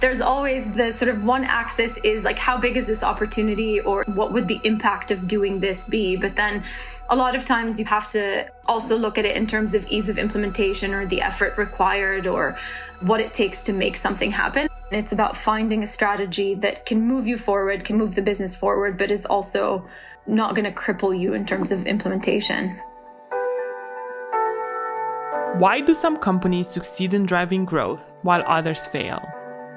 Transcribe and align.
there's 0.00 0.20
always 0.20 0.64
the 0.74 0.92
sort 0.92 1.10
of 1.10 1.24
one 1.24 1.44
axis 1.44 1.98
is 2.02 2.24
like, 2.24 2.38
how 2.38 2.56
big 2.56 2.76
is 2.76 2.86
this 2.86 3.02
opportunity 3.02 3.80
or 3.80 4.04
what 4.06 4.32
would 4.32 4.48
the 4.48 4.60
impact 4.64 5.10
of 5.10 5.28
doing 5.28 5.60
this 5.60 5.84
be? 5.84 6.16
But 6.16 6.36
then 6.36 6.64
a 7.10 7.16
lot 7.16 7.36
of 7.36 7.44
times 7.44 7.78
you 7.78 7.84
have 7.84 8.10
to 8.12 8.46
also 8.66 8.96
look 8.96 9.18
at 9.18 9.24
it 9.24 9.36
in 9.36 9.46
terms 9.46 9.74
of 9.74 9.86
ease 9.88 10.08
of 10.08 10.16
implementation 10.16 10.94
or 10.94 11.06
the 11.06 11.20
effort 11.20 11.58
required 11.58 12.26
or 12.26 12.58
what 13.00 13.20
it 13.20 13.34
takes 13.34 13.62
to 13.64 13.72
make 13.72 13.96
something 13.96 14.30
happen. 14.30 14.68
And 14.90 15.00
It's 15.00 15.12
about 15.12 15.36
finding 15.36 15.82
a 15.82 15.86
strategy 15.86 16.54
that 16.56 16.86
can 16.86 17.02
move 17.06 17.26
you 17.26 17.36
forward, 17.36 17.84
can 17.84 17.96
move 17.98 18.14
the 18.14 18.22
business 18.22 18.56
forward, 18.56 18.96
but 18.96 19.10
is 19.10 19.26
also 19.26 19.86
not 20.26 20.54
going 20.54 20.64
to 20.64 20.72
cripple 20.72 21.18
you 21.18 21.34
in 21.34 21.44
terms 21.46 21.72
of 21.72 21.86
implementation. 21.86 22.80
Why 25.58 25.80
do 25.80 25.92
some 25.92 26.16
companies 26.16 26.68
succeed 26.68 27.12
in 27.12 27.26
driving 27.26 27.64
growth 27.64 28.14
while 28.22 28.42
others 28.46 28.86
fail? 28.86 29.20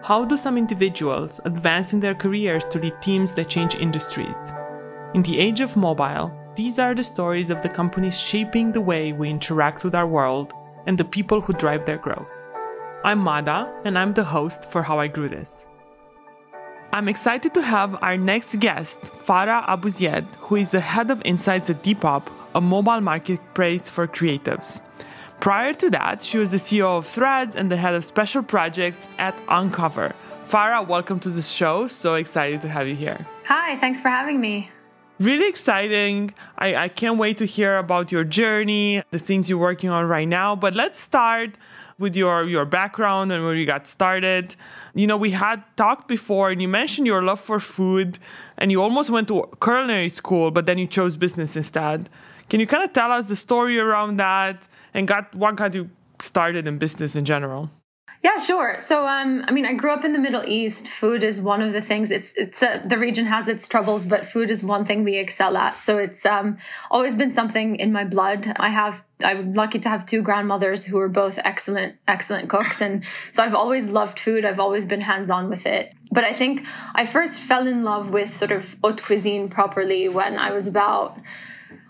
How 0.04 0.26
do 0.26 0.36
some 0.36 0.58
individuals 0.58 1.40
advance 1.46 1.94
in 1.94 2.02
their 2.02 2.14
careers 2.14 2.66
to 2.66 2.80
lead 2.80 3.02
teams 3.02 3.32
that 3.36 3.48
change 3.48 3.76
industries? 3.76 4.52
In 5.14 5.24
the 5.24 5.40
age 5.40 5.62
of 5.62 5.78
mobile, 5.78 6.30
these 6.58 6.78
are 6.78 6.94
the 6.94 7.06
stories 7.06 7.50
of 7.50 7.64
the 7.64 7.70
companies 7.70 8.20
shaping 8.20 8.74
the 8.74 8.82
way 8.82 9.14
we 9.14 9.30
interact 9.30 9.86
with 9.86 9.96
our 9.96 10.06
world 10.06 10.52
and 10.88 10.98
the 10.98 11.06
people 11.06 11.40
who 11.40 11.54
drive 11.54 11.86
their 11.86 12.00
growth. 12.00 12.28
I'm 13.06 13.20
Mada, 13.20 13.74
and 13.86 13.98
I'm 13.98 14.14
the 14.14 14.26
host 14.26 14.66
for 14.66 14.84
How 14.84 15.00
I 15.00 15.08
Grew 15.08 15.30
This. 15.30 15.68
I'm 16.92 17.08
excited 17.08 17.54
to 17.54 17.62
have 17.62 17.96
our 18.04 18.18
next 18.18 18.60
guest, 18.60 19.00
Farah 19.00 19.66
Abuzeid, 19.70 20.28
who 20.36 20.58
is 20.58 20.72
the 20.72 20.82
head 20.82 21.12
of 21.12 21.22
insights 21.24 21.70
at 21.70 21.82
Depop, 21.82 22.28
a 22.54 22.60
mobile 22.60 23.00
marketplace 23.00 23.90
for 23.90 24.06
creatives. 24.06 24.82
Prior 25.44 25.74
to 25.74 25.90
that, 25.90 26.24
she 26.24 26.38
was 26.38 26.52
the 26.52 26.58
CEO 26.58 26.98
of 26.98 27.06
Threads 27.06 27.54
and 27.54 27.70
the 27.70 27.76
head 27.76 27.94
of 27.96 28.06
special 28.06 28.42
projects 28.42 29.10
at 29.18 29.38
Uncover. 29.50 30.16
Farah, 30.48 30.88
welcome 30.88 31.20
to 31.20 31.30
the 31.30 31.42
show. 31.42 31.86
So 31.88 32.16
excited 32.16 32.62
to 32.62 32.70
have 32.70 32.88
you 32.88 32.96
here. 32.96 33.28
Hi, 33.48 33.78
thanks 33.82 34.00
for 34.00 34.08
having 34.08 34.40
me. 34.40 34.72
Really 35.20 35.50
exciting. 35.50 36.34
I, 36.58 36.76
I 36.86 36.88
can't 36.88 37.18
wait 37.18 37.40
to 37.40 37.46
hear 37.46 37.78
about 37.78 38.10
your 38.10 38.24
journey, 38.24 39.04
the 39.12 39.20
things 39.20 39.50
you're 39.50 39.58
working 39.58 39.90
on 39.90 40.06
right 40.06 40.30
now. 40.30 40.56
But 40.56 40.76
let's 40.76 40.98
start 40.98 41.58
with 42.00 42.16
your, 42.16 42.46
your 42.46 42.64
background 42.64 43.34
and 43.34 43.44
where 43.44 43.54
you 43.54 43.66
got 43.66 43.86
started. 43.86 44.56
You 44.96 45.08
know, 45.08 45.18
we 45.18 45.32
had 45.32 45.62
talked 45.76 46.08
before 46.08 46.52
and 46.52 46.62
you 46.62 46.70
mentioned 46.70 47.06
your 47.06 47.22
love 47.22 47.42
for 47.42 47.60
food 47.60 48.18
and 48.58 48.72
you 48.72 48.82
almost 48.82 49.10
went 49.10 49.28
to 49.28 49.50
culinary 49.62 50.08
school, 50.08 50.52
but 50.52 50.68
then 50.68 50.78
you 50.78 50.88
chose 50.88 51.18
business 51.18 51.58
instead. 51.58 52.10
Can 52.54 52.60
you 52.60 52.68
kind 52.68 52.84
of 52.84 52.94
tell 52.94 53.12
us 53.12 53.30
the 53.30 53.36
story 53.36 53.80
around 53.80 54.18
that 54.18 54.68
and 54.94 55.08
got 55.08 55.34
what 55.34 55.56
got 55.56 55.74
you 55.74 55.90
started 56.20 56.68
in 56.68 56.78
business 56.78 57.16
in 57.16 57.26
general? 57.26 57.72
Yeah, 58.24 58.38
sure. 58.38 58.78
So, 58.80 59.08
um, 59.08 59.44
I 59.48 59.52
mean, 59.52 59.66
I 59.66 59.74
grew 59.74 59.90
up 59.90 60.06
in 60.06 60.14
the 60.14 60.20
Middle 60.20 60.44
East. 60.46 60.88
Food 60.88 61.24
is 61.24 61.42
one 61.42 61.64
of 61.64 61.74
the 61.74 61.82
things. 61.82 62.12
It's 62.12 62.32
it's 62.36 62.62
uh, 62.62 62.84
the 62.86 63.00
region 63.00 63.26
has 63.26 63.48
its 63.48 63.68
troubles, 63.68 64.06
but 64.06 64.28
food 64.28 64.52
is 64.52 64.64
one 64.64 64.86
thing 64.86 65.04
we 65.04 65.18
excel 65.18 65.58
at. 65.58 65.82
So 65.82 65.98
it's 65.98 66.28
um, 66.28 66.60
always 66.92 67.16
been 67.16 67.32
something 67.32 67.78
in 67.78 67.92
my 67.92 68.04
blood. 68.04 68.46
I 68.58 68.70
have 68.70 69.04
I'm 69.24 69.56
lucky 69.56 69.80
to 69.80 69.90
have 69.90 70.06
two 70.06 70.22
grandmothers 70.22 70.86
who 70.86 71.00
are 71.00 71.10
both 71.10 71.40
excellent 71.44 71.96
excellent 72.08 72.50
cooks, 72.50 72.82
and 72.82 73.04
so 73.32 73.42
I've 73.42 73.56
always 73.56 73.88
loved 73.88 74.20
food. 74.20 74.46
I've 74.46 74.60
always 74.60 74.86
been 74.86 75.02
hands 75.02 75.32
on 75.32 75.50
with 75.50 75.66
it. 75.66 75.92
But 76.12 76.24
I 76.24 76.34
think 76.34 76.68
I 76.94 77.08
first 77.08 77.40
fell 77.40 77.66
in 77.66 77.84
love 77.84 78.12
with 78.12 78.36
sort 78.36 78.52
of 78.52 78.78
haute 78.84 79.02
cuisine 79.02 79.50
properly 79.50 80.08
when 80.08 80.38
I 80.38 80.52
was 80.52 80.68
about 80.68 81.18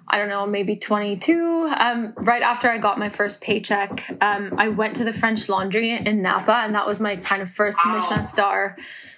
I 0.07 0.17
don't 0.17 0.29
know, 0.29 0.45
maybe 0.45 0.75
22. 0.75 1.73
Um, 1.77 2.13
right 2.17 2.41
after 2.41 2.69
I 2.69 2.77
got 2.77 2.99
my 2.99 3.09
first 3.09 3.39
paycheck, 3.39 4.05
um, 4.21 4.53
I 4.57 4.67
went 4.67 4.97
to 4.97 5.05
the 5.05 5.13
French 5.13 5.47
Laundry 5.47 5.91
in 5.91 6.21
Napa, 6.21 6.53
and 6.53 6.75
that 6.75 6.85
was 6.85 6.99
my 6.99 7.15
kind 7.15 7.41
of 7.41 7.49
first 7.49 7.77
wow. 7.83 7.99
Michelin 7.99 8.25
star 8.25 8.77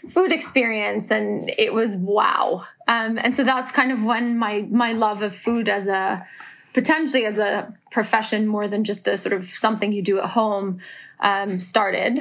food 0.09 0.31
experience, 0.31 1.09
and 1.09 1.51
it 1.57 1.73
was 1.73 1.95
wow. 1.95 2.63
Um, 2.87 3.17
and 3.17 3.35
so 3.35 3.43
that's 3.43 3.71
kind 3.71 3.91
of 3.91 4.03
when 4.03 4.37
my 4.37 4.61
my 4.69 4.93
love 4.93 5.23
of 5.23 5.35
food 5.35 5.67
as 5.67 5.87
a 5.87 6.25
potentially 6.73 7.25
as 7.25 7.39
a 7.39 7.73
profession 7.89 8.45
more 8.45 8.67
than 8.67 8.83
just 8.83 9.07
a 9.07 9.17
sort 9.17 9.33
of 9.33 9.49
something 9.49 9.91
you 9.91 10.03
do 10.03 10.19
at 10.19 10.29
home 10.31 10.79
um, 11.19 11.59
started. 11.59 12.19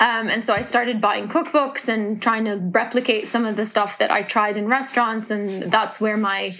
Um, 0.00 0.28
and 0.28 0.44
so 0.44 0.54
I 0.54 0.62
started 0.62 1.00
buying 1.00 1.28
cookbooks 1.28 1.88
and 1.88 2.22
trying 2.22 2.44
to 2.44 2.56
replicate 2.56 3.28
some 3.28 3.44
of 3.44 3.56
the 3.56 3.66
stuff 3.66 3.98
that 3.98 4.10
I 4.10 4.22
tried 4.22 4.56
in 4.56 4.66
restaurants, 4.66 5.30
and 5.30 5.72
that's 5.72 6.00
where 6.00 6.16
my 6.16 6.56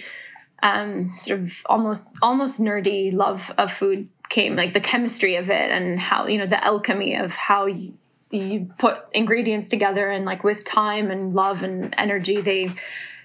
um, 0.63 1.13
sort 1.17 1.39
of 1.39 1.53
almost 1.65 2.17
almost 2.21 2.59
nerdy 2.59 3.13
love 3.13 3.51
of 3.57 3.71
food 3.71 4.09
came, 4.29 4.55
like 4.55 4.73
the 4.73 4.79
chemistry 4.79 5.35
of 5.35 5.49
it 5.49 5.71
and 5.71 5.99
how 5.99 6.27
you 6.27 6.37
know 6.37 6.45
the 6.45 6.63
alchemy 6.63 7.15
of 7.15 7.33
how 7.33 7.65
you, 7.65 7.97
you 8.31 8.69
put 8.77 8.97
ingredients 9.13 9.69
together 9.69 10.09
and 10.09 10.25
like 10.25 10.43
with 10.43 10.63
time 10.65 11.11
and 11.11 11.33
love 11.33 11.63
and 11.63 11.93
energy 11.97 12.41
they 12.41 12.71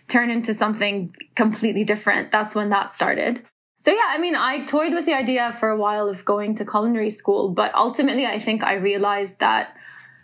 turn 0.09 0.31
into 0.31 0.55
something 0.55 1.15
completely 1.35 1.85
different. 1.85 2.31
That's 2.31 2.55
when 2.55 2.71
that 2.71 2.95
started. 2.95 3.43
So 3.81 3.93
yeah, 3.93 4.09
I 4.09 4.19
mean, 4.19 4.35
I 4.35 4.65
toyed 4.65 4.95
with 4.95 5.05
the 5.05 5.13
idea 5.13 5.55
for 5.61 5.69
a 5.69 5.77
while 5.77 6.09
of 6.09 6.25
going 6.25 6.55
to 6.57 6.65
culinary 6.65 7.11
school, 7.11 7.51
but 7.51 7.75
ultimately 7.75 8.25
I 8.25 8.39
think 8.39 8.63
I 8.63 8.75
realized 8.75 9.39
that 9.41 9.77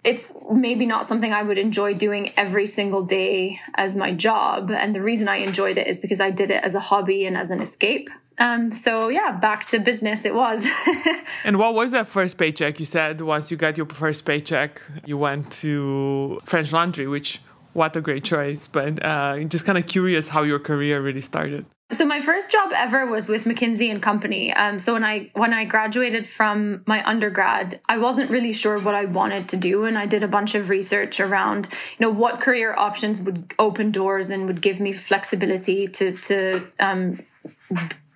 it's 0.02 0.32
maybe 0.50 0.86
not 0.86 1.06
something 1.06 1.32
I 1.32 1.42
would 1.42 1.58
enjoy 1.58 1.94
doing 1.94 2.32
every 2.36 2.66
single 2.66 3.02
day 3.02 3.60
as 3.74 3.96
my 3.96 4.12
job. 4.12 4.70
And 4.70 4.94
the 4.94 5.02
reason 5.02 5.28
I 5.28 5.36
enjoyed 5.36 5.76
it 5.76 5.86
is 5.86 6.00
because 6.00 6.20
I 6.20 6.30
did 6.30 6.50
it 6.50 6.64
as 6.64 6.74
a 6.74 6.80
hobby 6.80 7.26
and 7.26 7.36
as 7.36 7.50
an 7.50 7.60
escape. 7.60 8.08
Um, 8.38 8.72
so 8.72 9.08
yeah, 9.08 9.32
back 9.32 9.68
to 9.68 9.78
business 9.78 10.24
it 10.24 10.34
was. 10.34 10.66
and 11.44 11.58
what 11.58 11.74
was 11.74 11.90
that 11.90 12.06
first 12.06 12.38
paycheck? 12.38 12.80
You 12.80 12.86
said 12.86 13.20
once 13.20 13.50
you 13.50 13.58
got 13.58 13.76
your 13.76 13.86
first 13.86 14.24
paycheck, 14.24 14.80
you 15.04 15.18
went 15.18 15.52
to 15.64 16.40
French 16.46 16.72
Laundry, 16.72 17.06
which 17.06 17.40
what 17.72 17.96
a 17.96 18.00
great 18.00 18.24
choice. 18.24 18.66
But 18.66 19.04
uh, 19.04 19.44
just 19.44 19.64
kind 19.64 19.78
of 19.78 19.86
curious 19.86 20.28
how 20.28 20.42
your 20.42 20.58
career 20.58 21.00
really 21.00 21.20
started. 21.20 21.66
So 21.92 22.04
my 22.04 22.20
first 22.20 22.52
job 22.52 22.70
ever 22.72 23.04
was 23.04 23.26
with 23.26 23.44
McKinsey 23.44 23.90
and 23.90 24.00
Company. 24.00 24.52
Um, 24.52 24.78
so 24.78 24.92
when 24.92 25.02
I 25.02 25.30
when 25.34 25.52
I 25.52 25.64
graduated 25.64 26.28
from 26.28 26.84
my 26.86 27.04
undergrad, 27.04 27.80
I 27.88 27.98
wasn't 27.98 28.30
really 28.30 28.52
sure 28.52 28.78
what 28.78 28.94
I 28.94 29.06
wanted 29.06 29.48
to 29.48 29.56
do, 29.56 29.84
and 29.84 29.98
I 29.98 30.06
did 30.06 30.22
a 30.22 30.28
bunch 30.28 30.54
of 30.54 30.68
research 30.68 31.18
around, 31.18 31.68
you 31.98 32.06
know, 32.06 32.12
what 32.12 32.40
career 32.40 32.76
options 32.76 33.20
would 33.20 33.54
open 33.58 33.90
doors 33.90 34.30
and 34.30 34.46
would 34.46 34.62
give 34.62 34.78
me 34.78 34.92
flexibility 34.92 35.88
to 35.88 36.16
to 36.18 36.64
um, 36.78 37.26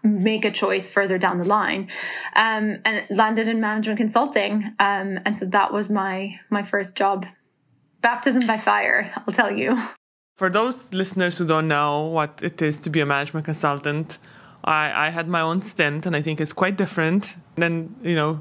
make 0.04 0.44
a 0.44 0.52
choice 0.52 0.88
further 0.88 1.18
down 1.18 1.38
the 1.38 1.44
line, 1.44 1.88
um, 2.36 2.78
and 2.84 3.04
landed 3.10 3.48
in 3.48 3.60
management 3.60 3.98
consulting. 3.98 4.72
Um, 4.78 5.18
and 5.24 5.36
so 5.36 5.46
that 5.46 5.72
was 5.72 5.90
my 5.90 6.38
my 6.48 6.62
first 6.62 6.96
job, 6.96 7.26
baptism 8.04 8.46
by 8.46 8.58
fire. 8.70 9.00
I'll 9.16 9.34
tell 9.34 9.52
you. 9.62 9.70
For 10.36 10.48
those 10.58 10.92
listeners 10.92 11.38
who 11.38 11.46
don't 11.46 11.68
know 11.68 11.92
what 12.18 12.32
it 12.42 12.60
is 12.60 12.78
to 12.84 12.90
be 12.90 13.00
a 13.00 13.06
management 13.06 13.44
consultant, 13.46 14.18
I, 14.64 15.06
I 15.06 15.08
had 15.10 15.26
my 15.28 15.40
own 15.40 15.62
stint 15.62 16.06
and 16.06 16.14
I 16.14 16.22
think 16.22 16.40
it's 16.40 16.52
quite 16.52 16.76
different 16.76 17.36
than, 17.56 17.96
you 18.02 18.16
know, 18.20 18.32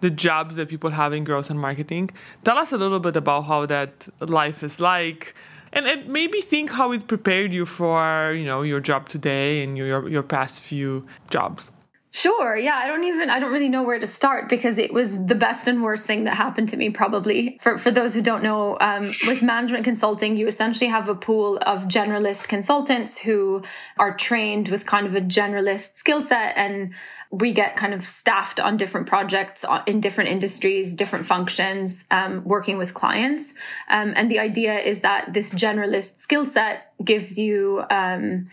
the 0.00 0.10
jobs 0.10 0.56
that 0.56 0.68
people 0.68 0.90
have 0.90 1.12
in 1.12 1.22
growth 1.24 1.48
and 1.50 1.58
marketing. 1.58 2.10
Tell 2.44 2.58
us 2.58 2.72
a 2.72 2.78
little 2.84 3.00
bit 3.00 3.16
about 3.16 3.42
how 3.42 3.66
that 3.66 4.08
life 4.20 4.62
is 4.62 4.80
like 4.80 5.34
and, 5.74 6.08
maybe 6.08 6.40
think 6.40 6.70
how 6.70 6.92
it 6.92 7.08
prepared 7.08 7.52
you 7.52 7.66
for, 7.66 8.32
you 8.32 8.46
know, 8.46 8.62
your 8.62 8.80
job 8.80 9.08
today 9.08 9.62
and 9.62 9.76
your 9.76 10.08
your 10.08 10.22
past 10.22 10.60
few 10.60 11.04
jobs. 11.30 11.72
Sure. 12.16 12.56
Yeah. 12.56 12.76
I 12.76 12.86
don't 12.86 13.02
even, 13.02 13.28
I 13.28 13.40
don't 13.40 13.50
really 13.50 13.68
know 13.68 13.82
where 13.82 13.98
to 13.98 14.06
start 14.06 14.48
because 14.48 14.78
it 14.78 14.94
was 14.94 15.18
the 15.26 15.34
best 15.34 15.66
and 15.66 15.82
worst 15.82 16.04
thing 16.04 16.22
that 16.24 16.36
happened 16.36 16.68
to 16.68 16.76
me, 16.76 16.90
probably. 16.90 17.58
For, 17.60 17.76
for 17.76 17.90
those 17.90 18.14
who 18.14 18.22
don't 18.22 18.44
know, 18.44 18.78
um, 18.80 19.12
with 19.26 19.42
management 19.42 19.82
consulting, 19.82 20.36
you 20.36 20.46
essentially 20.46 20.88
have 20.88 21.08
a 21.08 21.16
pool 21.16 21.58
of 21.66 21.88
generalist 21.88 22.46
consultants 22.46 23.18
who 23.18 23.64
are 23.98 24.16
trained 24.16 24.68
with 24.68 24.86
kind 24.86 25.08
of 25.08 25.16
a 25.16 25.20
generalist 25.20 25.96
skill 25.96 26.22
set. 26.22 26.56
And 26.56 26.94
we 27.32 27.52
get 27.52 27.76
kind 27.76 27.92
of 27.92 28.04
staffed 28.04 28.60
on 28.60 28.76
different 28.76 29.08
projects 29.08 29.64
uh, 29.64 29.82
in 29.84 30.00
different 30.00 30.30
industries, 30.30 30.94
different 30.94 31.26
functions, 31.26 32.04
um, 32.12 32.44
working 32.44 32.78
with 32.78 32.94
clients. 32.94 33.54
Um, 33.90 34.12
and 34.14 34.30
the 34.30 34.38
idea 34.38 34.78
is 34.78 35.00
that 35.00 35.32
this 35.32 35.50
generalist 35.50 36.18
skill 36.18 36.46
set 36.46 36.92
gives 37.04 37.38
you, 37.38 37.82
um, 37.90 38.46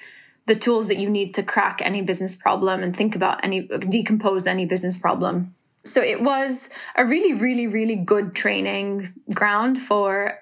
the 0.48 0.56
tools 0.56 0.88
that 0.88 0.98
you 0.98 1.10
need 1.10 1.34
to 1.36 1.44
crack 1.44 1.82
any 1.84 2.02
business 2.02 2.36
problem 2.36 2.84
and 2.84 2.96
think 2.96 3.16
about 3.16 3.44
any 3.44 3.68
decompose 3.90 4.48
any 4.48 4.66
business 4.66 4.98
problem. 4.98 5.56
So 5.86 6.02
it 6.02 6.22
was 6.22 6.70
a 6.96 7.06
really 7.06 7.34
really 7.34 7.68
really 7.68 7.96
good 7.96 8.36
training 8.36 9.14
ground 9.34 9.82
for 9.82 10.40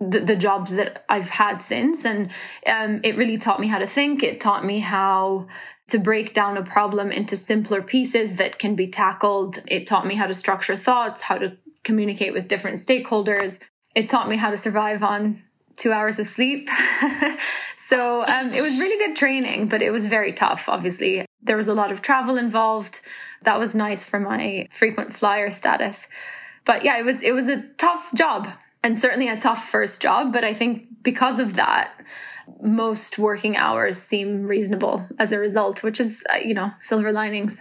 the, 0.00 0.20
the 0.20 0.36
jobs 0.36 0.72
that 0.72 1.04
i've 1.08 1.30
had 1.30 1.58
since. 1.58 2.04
And 2.04 2.30
um, 2.66 3.00
it 3.04 3.16
really 3.16 3.38
taught 3.38 3.60
me 3.60 3.68
how 3.68 3.78
to 3.78 3.86
think. 3.86 4.22
It 4.22 4.40
taught 4.40 4.64
me 4.64 4.80
how 4.80 5.46
to 5.88 5.98
break 5.98 6.32
down 6.32 6.56
a 6.56 6.62
problem 6.62 7.12
into 7.12 7.36
simpler 7.36 7.82
pieces 7.82 8.36
that 8.36 8.58
can 8.58 8.74
be 8.74 8.88
tackled. 8.88 9.60
It 9.66 9.86
taught 9.86 10.06
me 10.06 10.14
how 10.14 10.26
to 10.26 10.34
structure 10.34 10.76
thoughts 10.76 11.22
how 11.22 11.38
to 11.38 11.56
communicate 11.84 12.32
with 12.32 12.48
different 12.48 12.80
stakeholders. 12.80 13.58
It 13.94 14.08
taught 14.08 14.28
me 14.28 14.36
how 14.36 14.50
to 14.50 14.56
survive 14.56 15.02
on 15.02 15.42
two 15.76 15.92
hours 15.92 16.18
of 16.18 16.26
sleep 16.26 16.68
So 17.92 18.24
um, 18.26 18.54
it 18.54 18.62
was 18.62 18.78
really 18.78 18.96
good 18.96 19.14
training, 19.16 19.68
but 19.68 19.82
it 19.82 19.90
was 19.90 20.06
very 20.06 20.32
tough, 20.32 20.66
obviously. 20.66 21.26
There 21.42 21.58
was 21.58 21.68
a 21.68 21.74
lot 21.74 21.92
of 21.92 22.00
travel 22.00 22.38
involved. 22.38 23.00
That 23.42 23.58
was 23.58 23.74
nice 23.74 24.02
for 24.02 24.18
my 24.18 24.66
frequent 24.72 25.14
flyer 25.14 25.50
status. 25.50 26.06
But 26.64 26.84
yeah, 26.86 26.98
it 26.98 27.04
was 27.04 27.16
it 27.20 27.32
was 27.32 27.48
a 27.48 27.62
tough 27.76 28.08
job. 28.14 28.48
and 28.84 28.98
certainly 28.98 29.28
a 29.28 29.38
tough 29.38 29.68
first 29.68 30.00
job. 30.00 30.32
But 30.32 30.42
I 30.42 30.54
think 30.54 30.72
because 31.02 31.38
of 31.38 31.52
that, 31.54 31.92
most 32.62 33.18
working 33.18 33.58
hours 33.58 33.98
seem 33.98 34.28
reasonable 34.54 35.06
as 35.18 35.30
a 35.30 35.38
result, 35.38 35.82
which 35.82 36.00
is, 36.00 36.24
uh, 36.32 36.38
you 36.38 36.54
know, 36.54 36.70
silver 36.80 37.12
linings. 37.12 37.60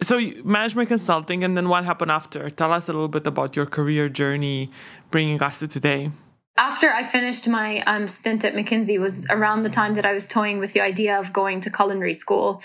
So, 0.00 0.20
management 0.44 0.88
consulting, 0.88 1.42
and 1.42 1.56
then 1.56 1.68
what 1.68 1.84
happened 1.84 2.12
after? 2.12 2.48
Tell 2.48 2.72
us 2.72 2.88
a 2.88 2.92
little 2.92 3.08
bit 3.08 3.26
about 3.26 3.56
your 3.56 3.66
career 3.66 4.08
journey 4.08 4.70
bringing 5.10 5.42
us 5.42 5.58
to 5.58 5.66
today 5.66 6.12
after 6.58 6.92
I 6.92 7.04
finished 7.04 7.46
my 7.46 7.82
um, 7.82 8.08
stint 8.08 8.44
at 8.44 8.52
McKinsey 8.52 8.98
was 8.98 9.24
around 9.30 9.62
the 9.62 9.70
time 9.70 9.94
that 9.94 10.04
I 10.04 10.12
was 10.12 10.26
toying 10.26 10.58
with 10.58 10.72
the 10.72 10.80
idea 10.80 11.18
of 11.18 11.32
going 11.32 11.60
to 11.62 11.70
culinary 11.70 12.14
school. 12.14 12.60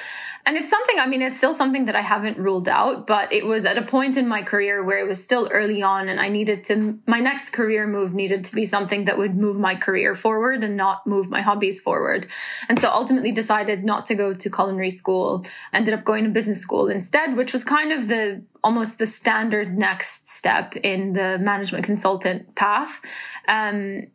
And 0.47 0.57
it's 0.57 0.69
something, 0.69 0.97
I 0.99 1.05
mean, 1.05 1.21
it's 1.21 1.37
still 1.37 1.53
something 1.53 1.85
that 1.85 1.95
I 1.95 2.01
haven't 2.01 2.39
ruled 2.39 2.67
out, 2.67 3.05
but 3.05 3.31
it 3.31 3.45
was 3.45 3.65
at 3.65 3.77
a 3.77 3.83
point 3.83 4.17
in 4.17 4.27
my 4.27 4.41
career 4.41 4.83
where 4.83 4.97
it 4.97 5.07
was 5.07 5.23
still 5.23 5.47
early 5.53 5.83
on 5.83 6.09
and 6.09 6.19
I 6.19 6.27
needed 6.27 6.65
to, 6.65 6.99
my 7.05 7.19
next 7.19 7.51
career 7.51 7.85
move 7.85 8.15
needed 8.15 8.43
to 8.45 8.55
be 8.55 8.65
something 8.65 9.05
that 9.05 9.17
would 9.19 9.35
move 9.35 9.57
my 9.57 9.75
career 9.75 10.15
forward 10.15 10.63
and 10.63 10.75
not 10.75 11.05
move 11.05 11.29
my 11.29 11.41
hobbies 11.41 11.79
forward. 11.79 12.27
And 12.67 12.81
so 12.81 12.89
ultimately 12.89 13.31
decided 13.31 13.83
not 13.83 14.07
to 14.07 14.15
go 14.15 14.33
to 14.33 14.49
culinary 14.49 14.91
school, 14.91 15.45
ended 15.71 15.93
up 15.93 16.03
going 16.03 16.23
to 16.23 16.31
business 16.31 16.59
school 16.59 16.87
instead, 16.87 17.37
which 17.37 17.53
was 17.53 17.63
kind 17.63 17.91
of 17.91 18.07
the 18.07 18.41
almost 18.63 18.97
the 18.97 19.07
standard 19.07 19.77
next 19.77 20.25
step 20.43 20.75
in 20.83 21.13
the 21.13 21.37
management 21.39 21.85
consultant 21.85 22.53
path. 22.55 22.99
Um, 23.47 24.07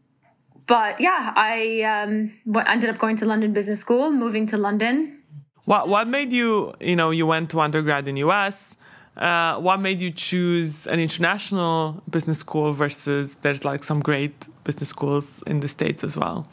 but 0.66 1.00
yeah, 1.00 1.32
I 1.34 1.80
um, 1.92 2.32
ended 2.66 2.90
up 2.90 2.98
going 2.98 3.16
to 3.16 3.24
London 3.24 3.54
Business 3.54 3.80
School, 3.80 4.10
moving 4.10 4.46
to 4.48 4.58
London. 4.58 5.22
What 5.64 5.88
what 5.88 6.06
made 6.06 6.30
you 6.32 6.74
you 6.80 6.96
know 6.96 7.10
you 7.10 7.26
went 7.26 7.50
to 7.52 7.60
undergrad 7.60 8.06
in 8.08 8.16
US? 8.28 8.76
Uh, 9.16 9.56
what 9.66 9.80
made 9.80 10.00
you 10.00 10.10
choose 10.12 10.86
an 10.86 11.00
international 11.00 12.02
business 12.08 12.38
school 12.38 12.72
versus 12.72 13.36
there's 13.42 13.64
like 13.64 13.82
some 13.82 14.00
great 14.00 14.48
business 14.64 14.90
schools 14.90 15.42
in 15.46 15.60
the 15.60 15.68
states 15.68 16.04
as 16.04 16.14
well? 16.16 16.46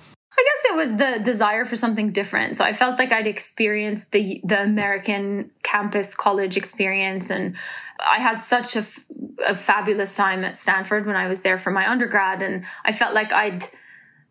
It 0.75 0.89
was 0.89 0.97
the 0.97 1.19
desire 1.23 1.65
for 1.65 1.75
something 1.75 2.11
different. 2.11 2.57
So 2.57 2.63
I 2.63 2.73
felt 2.73 2.99
like 2.99 3.11
I'd 3.11 3.27
experienced 3.27 4.11
the 4.11 4.41
the 4.43 4.61
American 4.61 5.51
campus 5.63 6.13
college 6.13 6.57
experience, 6.57 7.29
and 7.29 7.55
I 7.99 8.19
had 8.19 8.39
such 8.39 8.75
a, 8.75 8.85
a 9.45 9.55
fabulous 9.55 10.15
time 10.15 10.43
at 10.43 10.57
Stanford 10.57 11.05
when 11.05 11.15
I 11.15 11.27
was 11.27 11.41
there 11.41 11.57
for 11.57 11.71
my 11.71 11.89
undergrad, 11.89 12.41
and 12.41 12.65
I 12.83 12.91
felt 12.91 13.13
like 13.13 13.31
I'd 13.31 13.63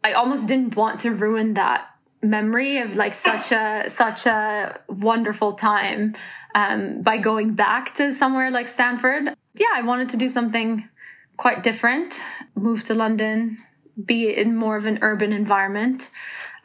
I 0.02 0.12
almost 0.12 0.46
didn't 0.46 0.76
want 0.76 1.00
to 1.00 1.11
ruin 1.11 1.55
that 1.55 1.88
memory 2.23 2.79
of 2.79 2.96
like 2.96 3.14
such 3.14 3.52
a 3.52 3.88
such 3.88 4.26
a 4.26 4.81
wonderful 4.88 5.55
time 5.55 6.14
um, 6.55 7.02
by 7.02 7.17
going 7.17 7.55
back 7.55 7.94
to 7.96 8.12
somewhere 8.12 8.50
like 8.50 8.69
Stanford. 8.69 9.35
Yeah, 9.55 9.73
I 9.75 9.82
wanted 9.82 10.11
to 10.11 10.17
do 10.17 10.29
something 10.29 10.88
quite 11.37 11.62
different. 11.62 12.14
Move 12.55 12.82
to 12.85 12.94
London, 12.94 13.58
be 14.02 14.35
in 14.35 14.56
more 14.56 14.76
of 14.76 14.87
an 14.87 14.99
urban 15.02 15.32
environment. 15.32 16.11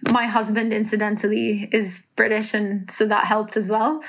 My 0.09 0.27
husband, 0.27 0.73
incidentally, 0.73 1.69
is 1.71 2.03
British, 2.15 2.53
and 2.53 2.89
so 2.89 3.05
that 3.07 3.25
helped 3.25 3.57
as 3.57 3.67
well. 3.67 4.01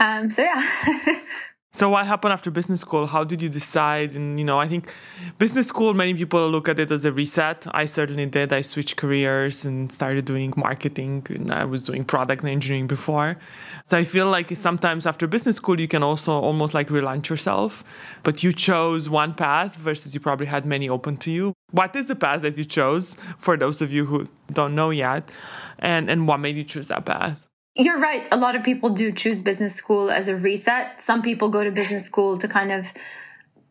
Um, 0.00 0.30
so 0.30 0.42
yeah. 0.42 1.20
So 1.74 1.88
what 1.88 2.06
happened 2.06 2.32
after 2.32 2.52
business 2.52 2.82
school? 2.82 3.04
How 3.08 3.24
did 3.24 3.42
you 3.42 3.48
decide? 3.48 4.14
And 4.14 4.38
you 4.38 4.44
know, 4.44 4.60
I 4.60 4.68
think 4.68 4.92
business 5.38 5.66
school, 5.66 5.92
many 5.92 6.14
people 6.14 6.48
look 6.48 6.68
at 6.68 6.78
it 6.78 6.92
as 6.92 7.04
a 7.04 7.10
reset. 7.10 7.66
I 7.72 7.86
certainly 7.86 8.26
did. 8.26 8.52
I 8.52 8.60
switched 8.60 8.94
careers 8.94 9.64
and 9.64 9.90
started 9.90 10.24
doing 10.24 10.54
marketing, 10.56 11.26
and 11.30 11.52
I 11.52 11.64
was 11.64 11.82
doing 11.82 12.04
product 12.04 12.44
engineering 12.44 12.86
before. 12.86 13.38
So 13.84 13.98
I 13.98 14.04
feel 14.04 14.30
like 14.30 14.54
sometimes 14.54 15.04
after 15.04 15.26
business 15.26 15.56
school, 15.56 15.80
you 15.80 15.88
can 15.88 16.04
also 16.04 16.30
almost 16.30 16.74
like 16.74 16.90
relaunch 16.90 17.28
yourself. 17.28 17.82
But 18.22 18.44
you 18.44 18.52
chose 18.52 19.08
one 19.08 19.34
path 19.34 19.74
versus 19.74 20.14
you 20.14 20.20
probably 20.20 20.46
had 20.46 20.64
many 20.64 20.88
open 20.88 21.16
to 21.16 21.32
you. 21.32 21.54
What 21.74 21.96
is 21.96 22.06
the 22.06 22.14
path 22.14 22.42
that 22.42 22.56
you 22.56 22.64
chose 22.64 23.16
for 23.36 23.56
those 23.56 23.82
of 23.82 23.92
you 23.92 24.06
who 24.06 24.28
don't 24.52 24.76
know 24.76 24.90
yet, 24.90 25.32
and 25.80 26.08
and 26.08 26.28
what 26.28 26.38
made 26.38 26.54
you 26.54 26.62
choose 26.62 26.86
that 26.86 27.04
path? 27.04 27.48
You're 27.74 27.98
right. 27.98 28.22
A 28.30 28.36
lot 28.36 28.54
of 28.54 28.62
people 28.62 28.90
do 28.90 29.10
choose 29.10 29.40
business 29.40 29.74
school 29.74 30.08
as 30.08 30.28
a 30.28 30.36
reset. 30.36 31.02
Some 31.02 31.20
people 31.20 31.48
go 31.48 31.64
to 31.64 31.72
business 31.72 32.04
school 32.04 32.38
to 32.38 32.46
kind 32.46 32.70
of 32.70 32.86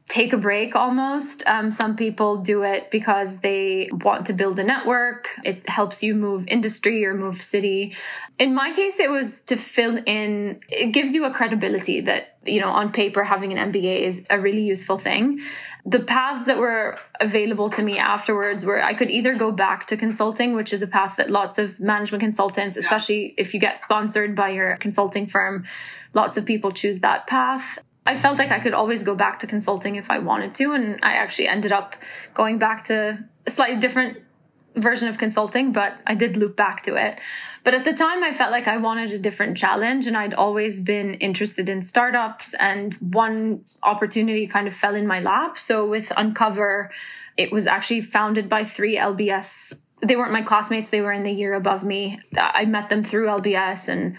take 0.10 0.34
a 0.34 0.38
break 0.38 0.76
almost. 0.76 1.44
Um, 1.48 1.72
some 1.72 1.96
people 1.96 2.38
do 2.38 2.64
it 2.64 2.92
because 2.92 3.38
they 3.38 3.90
want 3.92 4.26
to 4.26 4.34
build 4.34 4.60
a 4.60 4.64
network. 4.64 5.30
It 5.46 5.68
helps 5.70 6.04
you 6.04 6.14
move 6.14 6.46
industry 6.48 7.06
or 7.06 7.14
move 7.14 7.42
city. 7.42 7.96
In 8.38 8.54
my 8.54 8.74
case, 8.74 9.00
it 9.00 9.10
was 9.10 9.42
to 9.44 9.56
fill 9.56 9.98
in, 10.06 10.60
it 10.68 10.88
gives 10.92 11.16
you 11.16 11.24
a 11.24 11.32
credibility 11.32 12.02
that, 12.02 12.38
you 12.46 12.60
know, 12.60 12.70
on 12.70 12.92
paper, 12.92 13.24
having 13.24 13.58
an 13.58 13.72
MBA 13.72 14.02
is 14.02 14.22
a 14.30 14.40
really 14.40 14.64
useful 14.64 14.98
thing. 14.98 15.40
The 15.86 16.02
paths 16.02 16.48
that 16.48 16.58
were 16.58 17.00
available 17.22 17.70
to 17.72 17.82
me 17.82 17.98
afterwards 17.98 18.66
were 18.66 18.84
I 18.84 18.94
could 18.94 19.10
either 19.10 19.36
go 19.36 19.52
back 19.52 19.88
to 19.88 19.98
consulting, 19.98 20.54
which 20.54 20.74
is 20.74 20.82
a 20.82 20.88
path 20.88 21.16
that 21.18 21.30
lots 21.30 21.58
of 21.58 21.80
management 21.80 22.22
consultants, 22.22 22.76
especially 22.76 23.34
if 23.38 23.54
you 23.54 23.60
get 23.60 23.78
sponsored 23.78 24.36
by 24.36 24.50
your 24.50 24.76
consulting 24.78 25.28
firm, 25.28 25.66
lots 26.14 26.36
of 26.36 26.46
people 26.46 26.74
choose 26.74 27.00
that 27.00 27.26
path. 27.26 27.80
I 28.06 28.18
felt 28.18 28.38
like 28.38 28.52
I 28.52 28.60
could 28.60 28.74
always 28.74 29.04
go 29.04 29.16
back 29.16 29.40
to 29.40 29.48
consulting 29.48 29.96
if 29.96 30.10
I 30.10 30.20
wanted 30.20 30.54
to. 30.56 30.74
And 30.74 31.00
I 31.04 31.14
actually 31.14 31.48
ended 31.48 31.72
up 31.72 31.96
going 32.34 32.58
back 32.58 32.86
to 32.86 33.24
a 33.46 33.52
slightly 33.52 33.80
different 33.80 34.18
version 34.76 35.08
of 35.08 35.18
consulting, 35.18 35.72
but 35.72 35.98
I 36.08 36.16
did 36.16 36.36
loop 36.36 36.56
back 36.56 36.84
to 36.84 36.96
it. 36.96 37.20
But 37.64 37.74
at 37.74 37.86
the 37.86 37.94
time, 37.94 38.24
I 38.24 38.34
felt 38.34 38.52
like 38.52 38.68
I 38.68 38.78
wanted 38.78 39.12
a 39.12 39.20
different 39.20 39.58
challenge 39.58 40.08
and 40.08 40.18
I'd 40.18 40.34
always 40.34 40.80
been 40.80 41.14
interested 41.16 41.70
in 41.70 41.82
startups. 41.82 42.54
And 42.60 42.96
one 42.96 43.66
opportunity 43.84 44.48
kind 44.48 44.68
of 44.68 44.74
fell 44.74 44.96
in 44.96 45.08
my 45.08 45.20
lap. 45.20 45.58
So 45.58 45.86
with 45.88 46.12
Uncover, 46.18 46.92
it 47.38 47.52
was 47.52 47.68
actually 47.68 48.02
founded 48.02 48.50
by 48.50 48.66
three 48.66 48.98
LBS. 48.98 49.74
They 50.02 50.16
weren't 50.16 50.34
my 50.34 50.42
classmates, 50.42 50.90
they 50.90 51.02
were 51.02 51.14
in 51.14 51.24
the 51.24 51.32
year 51.32 51.54
above 51.54 51.84
me. 51.84 52.20
I 52.36 52.66
met 52.66 52.90
them 52.90 53.04
through 53.04 53.28
LBS 53.28 53.88
and 53.88 54.18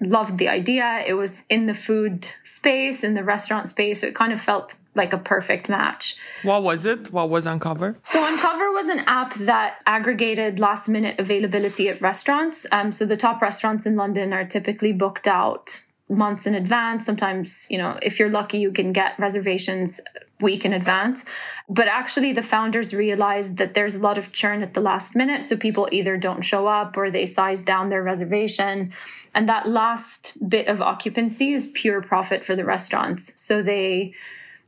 loved 0.00 0.38
the 0.38 0.48
idea. 0.48 1.02
It 1.06 1.14
was 1.14 1.42
in 1.48 1.66
the 1.66 1.74
food 1.74 2.26
space, 2.44 3.02
in 3.02 3.14
the 3.14 3.24
restaurant 3.24 3.68
space. 3.68 4.00
So 4.00 4.08
it 4.08 4.14
kind 4.14 4.32
of 4.32 4.40
felt 4.40 4.74
like 4.94 5.12
a 5.12 5.18
perfect 5.18 5.68
match. 5.68 6.16
What 6.42 6.62
was 6.62 6.84
it? 6.84 7.12
What 7.12 7.28
was 7.28 7.46
Uncover? 7.46 7.96
So 8.06 8.24
Uncover 8.26 8.72
was 8.72 8.86
an 8.86 9.00
app 9.00 9.34
that 9.34 9.76
aggregated 9.86 10.58
last 10.58 10.88
minute 10.88 11.18
availability 11.18 11.88
at 11.88 12.00
restaurants. 12.00 12.66
Um, 12.72 12.92
so 12.92 13.04
the 13.04 13.16
top 13.16 13.42
restaurants 13.42 13.84
in 13.86 13.96
London 13.96 14.32
are 14.32 14.44
typically 14.44 14.92
booked 14.92 15.28
out 15.28 15.82
months 16.08 16.46
in 16.46 16.54
advance. 16.54 17.04
Sometimes, 17.04 17.66
you 17.68 17.78
know, 17.78 17.98
if 18.02 18.18
you're 18.18 18.30
lucky, 18.30 18.58
you 18.58 18.72
can 18.72 18.92
get 18.92 19.18
reservations 19.18 20.00
week 20.40 20.64
in 20.64 20.72
advance. 20.72 21.24
But 21.68 21.88
actually, 21.88 22.32
the 22.32 22.42
founders 22.42 22.92
realized 22.94 23.56
that 23.56 23.74
there's 23.74 23.94
a 23.94 23.98
lot 23.98 24.18
of 24.18 24.32
churn 24.32 24.62
at 24.62 24.74
the 24.74 24.80
last 24.80 25.16
minute. 25.16 25.46
So 25.46 25.56
people 25.56 25.88
either 25.90 26.16
don't 26.16 26.42
show 26.42 26.66
up 26.66 26.96
or 26.96 27.10
they 27.10 27.26
size 27.26 27.62
down 27.62 27.88
their 27.88 28.02
reservation. 28.02 28.92
And 29.34 29.48
that 29.48 29.68
last 29.68 30.36
bit 30.48 30.68
of 30.68 30.80
occupancy 30.80 31.52
is 31.52 31.68
pure 31.72 32.02
profit 32.02 32.44
for 32.44 32.54
the 32.54 32.64
restaurants. 32.64 33.32
So 33.34 33.62
they 33.62 34.14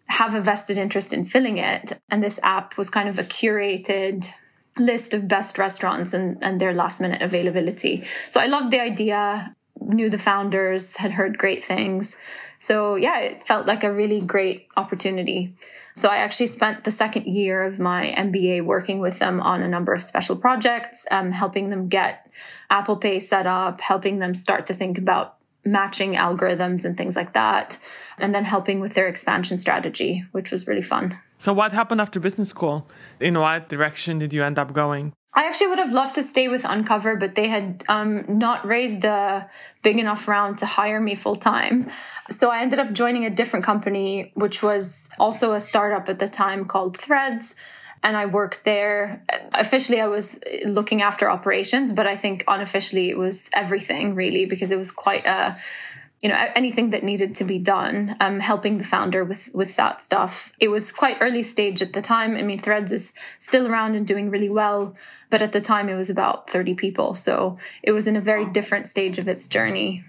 have 0.07 0.35
a 0.35 0.41
vested 0.41 0.79
interest 0.79 1.13
in 1.13 1.25
filling 1.25 1.59
it. 1.59 2.01
And 2.11 2.23
this 2.23 2.41
app 2.43 2.79
was 2.79 2.89
kind 2.89 3.09
of 3.09 3.19
a 3.19 3.25
curated 3.25 4.27
list 4.79 5.13
of 5.13 5.29
best 5.29 5.59
restaurants 5.59 6.15
and, 6.15 6.39
and 6.43 6.61
their 6.61 6.73
last 6.73 7.01
minute 7.01 7.21
availability. 7.21 8.07
So 8.31 8.41
I 8.41 8.47
loved 8.47 8.71
the 8.71 8.81
idea 8.81 9.55
knew 9.81 10.11
the 10.11 10.19
founders, 10.19 10.97
had 10.97 11.13
heard 11.13 11.39
great 11.39 11.65
things. 11.65 12.17
So 12.61 12.97
yeah, 12.97 13.19
it 13.21 13.47
felt 13.47 13.67
like 13.67 13.85
a 13.85 13.93
really 13.93 14.21
great 14.21 14.69
opportunity. 14.77 15.55
So 15.95 16.09
I 16.09 16.19
actually 16.19 16.47
spent 16.47 16.85
the 16.85 16.91
second 16.91 17.27
year 17.27 17.65
of 17.65 17.81
my 17.81 18.15
MBA 18.17 18.65
working 18.65 19.01
with 19.01 19.19
them 19.19 19.41
on 19.41 19.63
a 19.63 19.69
number 19.69 19.93
of 19.93 20.03
special 20.03 20.37
projects, 20.37 21.05
um, 21.11 21.33
helping 21.33 21.71
them 21.71 21.89
get 21.89 22.31
Apple 22.71 22.97
Pay 22.97 23.19
set 23.19 23.47
up, 23.47 23.81
helping 23.81 24.19
them 24.19 24.35
start 24.35 24.67
to 24.67 24.75
think 24.75 24.97
about 24.97 25.37
matching 25.65 26.15
algorithms 26.15 26.85
and 26.85 26.97
things 26.97 27.17
like 27.17 27.35
that, 27.35 27.79
and 28.17 28.35
then 28.35 28.45
helping 28.45 28.81
with 28.81 28.95
their 28.95 29.09
expansion 29.09 29.59
strategy, 29.59 30.25
which 30.33 30.51
was 30.51 30.67
really 30.67 30.83
fun. 30.83 31.19
So, 31.39 31.53
what 31.53 31.73
happened 31.73 32.01
after 32.01 32.21
business 32.21 32.49
school? 32.49 32.89
In 33.21 33.39
what 33.39 33.69
direction 33.69 34.19
did 34.19 34.33
you 34.33 34.43
end 34.43 34.59
up 34.59 34.73
going? 34.73 35.13
I 35.39 35.45
actually 35.45 35.69
would 35.69 35.79
have 35.79 35.93
loved 35.93 36.17
to 36.17 36.25
stay 36.25 36.49
with 36.49 36.65
Uncover, 36.65 37.15
but 37.15 37.37
they 37.37 37.47
had 37.47 37.85
um, 37.87 38.25
not 38.27 38.67
raised 38.67 39.05
a 39.05 39.49
big 39.85 39.97
enough 39.97 40.27
round 40.27 40.59
to 40.59 40.67
hire 40.67 41.01
me 41.01 41.15
full 41.15 41.37
time. 41.37 41.93
So 42.29 42.51
I 42.51 42.61
ended 42.61 42.81
up 42.81 42.93
joining 42.93 43.25
a 43.25 43.31
different 43.31 43.65
company, 43.65 44.33
which 44.35 44.65
was 44.65 45.09
also 45.17 45.53
a 45.53 45.61
startup 45.61 46.09
at 46.09 46.19
the 46.19 46.27
time 46.27 46.65
called 46.65 46.97
Threads. 46.97 47.55
And 48.03 48.17
I 48.17 48.27
worked 48.27 48.65
there. 48.65 49.23
Officially, 49.55 50.01
I 50.01 50.09
was 50.09 50.41
looking 50.65 51.03
after 51.03 51.31
operations, 51.31 51.93
but 51.93 52.09
I 52.09 52.17
think 52.17 52.43
unofficially 52.49 53.09
it 53.09 53.17
was 53.17 53.49
everything 53.53 54.17
really 54.17 54.45
because 54.45 54.73
it 54.73 54.77
was 54.77 54.91
quite 54.91 55.25
a 55.25 55.57
you 56.21 56.29
know 56.29 56.37
anything 56.55 56.91
that 56.91 57.05
needed 57.05 57.37
to 57.37 57.45
be 57.45 57.59
done 57.59 58.17
um, 58.21 58.41
helping 58.41 58.79
the 58.79 58.85
founder 58.85 59.25
with 59.25 59.51
with 59.53 59.77
that 59.77 60.03
stuff. 60.03 60.53
It 60.59 60.69
was 60.69 60.93
quite 60.93 61.19
early 61.21 61.43
stage 61.43 61.81
at 61.83 61.93
the 61.93 62.03
time. 62.03 62.37
I 62.37 62.43
mean 62.43 62.61
threads 62.61 62.93
is 62.93 63.13
still 63.39 63.67
around 63.67 63.95
and 63.95 64.07
doing 64.07 64.31
really 64.31 64.49
well 64.49 64.95
but 65.31 65.43
at 65.43 65.53
the 65.53 65.61
time 65.61 65.89
it 65.89 65.95
was 65.95 66.11
about 66.11 66.49
30 66.51 66.75
people. 66.75 67.15
So 67.15 67.59
it 67.83 67.93
was 67.93 68.07
in 68.07 68.17
a 68.17 68.21
very 68.21 68.47
different 68.47 68.89
stage 68.89 69.19
of 69.19 69.29
its 69.29 69.47
journey. 69.47 70.05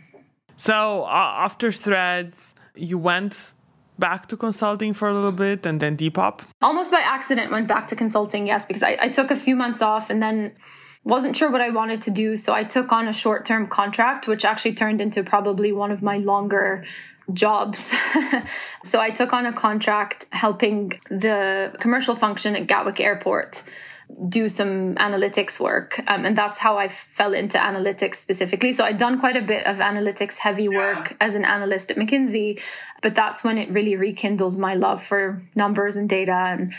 So 0.56 1.04
uh, 1.04 1.46
after 1.46 1.72
threads 1.72 2.56
you 2.76 2.98
went 2.98 3.54
back 4.00 4.28
to 4.28 4.38
consulting 4.38 4.94
for 4.94 5.10
a 5.10 5.14
little 5.14 5.34
bit 5.34 5.66
and 5.66 5.80
then 5.80 5.98
Depop? 5.98 6.42
Almost 6.62 6.90
by 6.90 7.02
accident 7.02 7.52
went 7.52 7.68
back 7.68 7.88
to 7.90 7.96
consulting, 7.96 8.48
yes, 8.48 8.66
because 8.66 8.82
I, 8.82 8.98
I 9.02 9.10
took 9.10 9.30
a 9.30 9.36
few 9.36 9.56
months 9.56 9.82
off 9.82 10.10
and 10.10 10.24
then 10.24 10.54
wasn't 11.04 11.36
sure 11.36 11.50
what 11.50 11.62
I 11.62 11.70
wanted 11.70 12.02
to 12.04 12.12
do. 12.12 12.36
So 12.36 12.54
I 12.54 12.64
took 12.64 12.92
on 12.92 13.08
a 13.08 13.14
short 13.14 13.46
term 13.46 13.68
contract, 13.68 14.28
which 14.28 14.46
actually 14.46 14.74
turned 14.74 15.02
into 15.02 15.24
probably 15.24 15.72
one 15.72 15.92
of 15.92 16.02
my 16.02 16.18
longer 16.18 16.86
jobs. 17.34 17.92
so 18.84 19.00
I 19.00 19.10
took 19.12 19.34
on 19.34 19.46
a 19.46 19.54
contract 19.54 20.26
helping 20.32 21.00
the 21.10 21.74
commercial 21.80 22.16
function 22.16 22.56
at 22.56 22.68
Gatwick 22.68 23.00
Airport 23.00 23.64
do 24.28 24.50
some 24.50 24.96
analytics 24.96 25.60
work. 25.60 26.02
Um, 26.08 26.26
and 26.26 26.38
that's 26.38 26.58
how 26.58 26.78
I 26.78 26.88
fell 26.88 27.34
into 27.34 27.58
analytics 27.58 28.16
specifically. 28.16 28.74
So 28.74 28.84
I'd 28.84 28.98
done 28.98 29.20
quite 29.20 29.38
a 29.38 29.42
bit 29.42 29.66
of 29.68 29.78
analytics 29.78 30.38
heavy 30.38 30.68
work 30.68 31.12
yeah. 31.12 31.18
as 31.22 31.36
an 31.36 31.46
analyst 31.46 31.92
at 31.92 31.98
McKinsey, 31.98 32.60
but 33.04 33.14
that's 33.14 33.44
when 33.44 33.58
it 33.58 33.70
really 33.70 33.96
rekindled 33.96 34.58
my 34.58 34.74
love 34.74 35.04
for 35.04 35.44
numbers 35.56 35.96
and 35.96 36.10
data. 36.10 36.32
And 36.32 36.74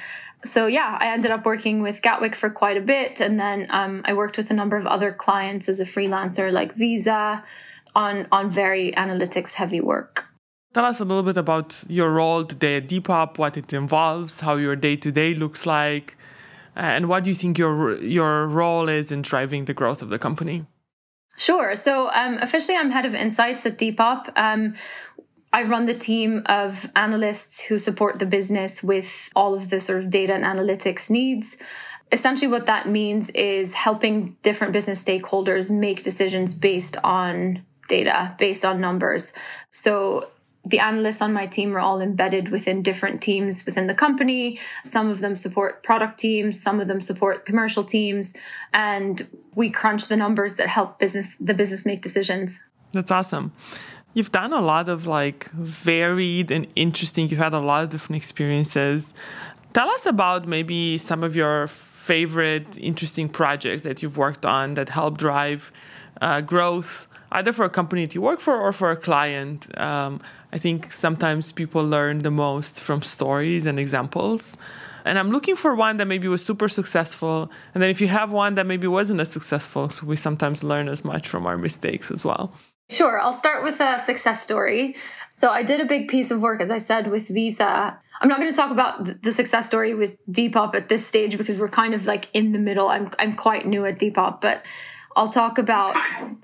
so 0.44 0.66
yeah, 0.66 0.96
I 1.00 1.08
ended 1.08 1.30
up 1.30 1.44
working 1.44 1.82
with 1.82 2.02
Gatwick 2.02 2.34
for 2.34 2.50
quite 2.50 2.76
a 2.76 2.80
bit. 2.80 3.20
And 3.20 3.38
then 3.38 3.66
um, 3.70 4.02
I 4.04 4.12
worked 4.12 4.36
with 4.36 4.50
a 4.50 4.54
number 4.54 4.76
of 4.76 4.86
other 4.86 5.12
clients 5.12 5.68
as 5.68 5.80
a 5.80 5.84
freelancer 5.84 6.52
like 6.52 6.74
Visa 6.74 7.44
on, 7.94 8.26
on 8.32 8.50
very 8.50 8.92
analytics 8.92 9.54
heavy 9.54 9.80
work. 9.80 10.26
Tell 10.72 10.84
us 10.84 11.00
a 11.00 11.04
little 11.04 11.24
bit 11.24 11.36
about 11.36 11.82
your 11.88 12.12
role 12.12 12.44
today 12.44 12.76
at 12.76 12.88
Depop, 12.88 13.38
what 13.38 13.56
it 13.56 13.72
involves, 13.72 14.40
how 14.40 14.54
your 14.54 14.76
day 14.76 14.94
to 14.96 15.10
day 15.10 15.34
looks 15.34 15.66
like, 15.66 16.16
and 16.76 17.08
what 17.08 17.24
do 17.24 17.30
you 17.30 17.34
think 17.34 17.58
your 17.58 18.00
your 18.00 18.46
role 18.46 18.88
is 18.88 19.10
in 19.10 19.22
driving 19.22 19.64
the 19.64 19.74
growth 19.74 20.00
of 20.00 20.10
the 20.10 20.18
company? 20.18 20.66
Sure. 21.36 21.74
So 21.74 22.10
um, 22.12 22.38
officially, 22.38 22.76
I'm 22.76 22.90
head 22.90 23.04
of 23.04 23.14
insights 23.14 23.66
at 23.66 23.78
Depop. 23.78 24.30
Um, 24.36 24.74
I 25.52 25.64
run 25.64 25.86
the 25.86 25.94
team 25.94 26.42
of 26.46 26.90
analysts 26.94 27.60
who 27.60 27.78
support 27.78 28.18
the 28.18 28.26
business 28.26 28.82
with 28.82 29.30
all 29.34 29.54
of 29.54 29.70
the 29.70 29.80
sort 29.80 29.98
of 29.98 30.10
data 30.10 30.32
and 30.32 30.44
analytics 30.44 31.10
needs. 31.10 31.56
Essentially, 32.12 32.48
what 32.48 32.66
that 32.66 32.88
means 32.88 33.30
is 33.30 33.74
helping 33.74 34.36
different 34.42 34.72
business 34.72 35.02
stakeholders 35.02 35.70
make 35.70 36.02
decisions 36.02 36.54
based 36.54 36.96
on 37.02 37.64
data, 37.88 38.34
based 38.38 38.64
on 38.64 38.80
numbers. 38.80 39.32
So 39.72 40.30
the 40.64 40.78
analysts 40.78 41.22
on 41.22 41.32
my 41.32 41.46
team 41.46 41.74
are 41.74 41.80
all 41.80 42.00
embedded 42.00 42.50
within 42.50 42.82
different 42.82 43.22
teams 43.22 43.64
within 43.64 43.86
the 43.86 43.94
company. 43.94 44.60
Some 44.84 45.10
of 45.10 45.20
them 45.20 45.34
support 45.34 45.82
product 45.82 46.20
teams, 46.20 46.60
some 46.60 46.80
of 46.80 46.88
them 46.88 47.00
support 47.00 47.46
commercial 47.46 47.82
teams, 47.82 48.32
and 48.72 49.26
we 49.54 49.70
crunch 49.70 50.08
the 50.08 50.16
numbers 50.16 50.54
that 50.54 50.68
help 50.68 50.98
business 50.98 51.34
the 51.40 51.54
business 51.54 51.84
make 51.86 52.02
decisions. 52.02 52.58
That's 52.92 53.10
awesome. 53.10 53.52
You've 54.12 54.32
done 54.32 54.52
a 54.52 54.60
lot 54.60 54.88
of 54.88 55.06
like 55.06 55.50
varied 55.52 56.50
and 56.50 56.66
interesting. 56.74 57.28
You've 57.28 57.38
had 57.38 57.54
a 57.54 57.60
lot 57.60 57.84
of 57.84 57.90
different 57.90 58.16
experiences. 58.16 59.14
Tell 59.72 59.88
us 59.88 60.04
about 60.04 60.48
maybe 60.48 60.98
some 60.98 61.22
of 61.22 61.36
your 61.36 61.68
favorite 61.68 62.76
interesting 62.76 63.28
projects 63.28 63.84
that 63.84 64.02
you've 64.02 64.16
worked 64.16 64.44
on 64.44 64.74
that 64.74 64.88
help 64.88 65.16
drive 65.16 65.70
uh, 66.20 66.40
growth 66.40 67.06
either 67.32 67.52
for 67.52 67.64
a 67.64 67.70
company 67.70 68.04
that 68.04 68.14
you 68.14 68.20
work 68.20 68.40
for 68.40 68.56
or 68.56 68.72
for 68.72 68.90
a 68.90 68.96
client. 68.96 69.68
Um, 69.78 70.20
I 70.52 70.58
think 70.58 70.90
sometimes 70.90 71.52
people 71.52 71.86
learn 71.86 72.22
the 72.22 72.30
most 72.30 72.80
from 72.80 73.02
stories 73.02 73.66
and 73.66 73.78
examples. 73.78 74.56
And 75.04 75.18
I'm 75.18 75.30
looking 75.30 75.56
for 75.56 75.74
one 75.74 75.96
that 75.98 76.06
maybe 76.06 76.28
was 76.28 76.44
super 76.44 76.68
successful. 76.68 77.50
And 77.72 77.82
then 77.82 77.90
if 77.90 78.00
you 78.00 78.08
have 78.08 78.32
one 78.32 78.56
that 78.56 78.66
maybe 78.66 78.86
wasn't 78.86 79.20
as 79.20 79.30
successful, 79.30 79.88
so 79.90 80.06
we 80.06 80.16
sometimes 80.16 80.64
learn 80.64 80.88
as 80.88 81.04
much 81.04 81.28
from 81.28 81.46
our 81.46 81.56
mistakes 81.56 82.10
as 82.10 82.24
well. 82.24 82.52
Sure. 82.90 83.20
I'll 83.20 83.32
start 83.32 83.62
with 83.62 83.80
a 83.80 83.98
success 84.04 84.42
story. 84.42 84.96
So 85.36 85.48
I 85.48 85.62
did 85.62 85.80
a 85.80 85.86
big 85.86 86.08
piece 86.08 86.30
of 86.30 86.40
work, 86.40 86.60
as 86.60 86.70
I 86.70 86.78
said, 86.78 87.10
with 87.10 87.28
Visa. 87.28 87.98
I'm 88.20 88.28
not 88.28 88.38
going 88.38 88.50
to 88.50 88.56
talk 88.56 88.70
about 88.70 89.22
the 89.22 89.32
success 89.32 89.66
story 89.66 89.94
with 89.94 90.16
Depop 90.30 90.74
at 90.74 90.88
this 90.88 91.06
stage 91.06 91.38
because 91.38 91.58
we're 91.58 91.70
kind 91.70 91.94
of 91.94 92.04
like 92.04 92.28
in 92.34 92.52
the 92.52 92.58
middle. 92.58 92.88
I'm 92.88 93.10
I'm 93.18 93.34
quite 93.34 93.66
new 93.66 93.86
at 93.86 93.98
Depop, 93.98 94.40
but 94.42 94.66
I'll 95.16 95.30
talk 95.30 95.58
about 95.58 95.96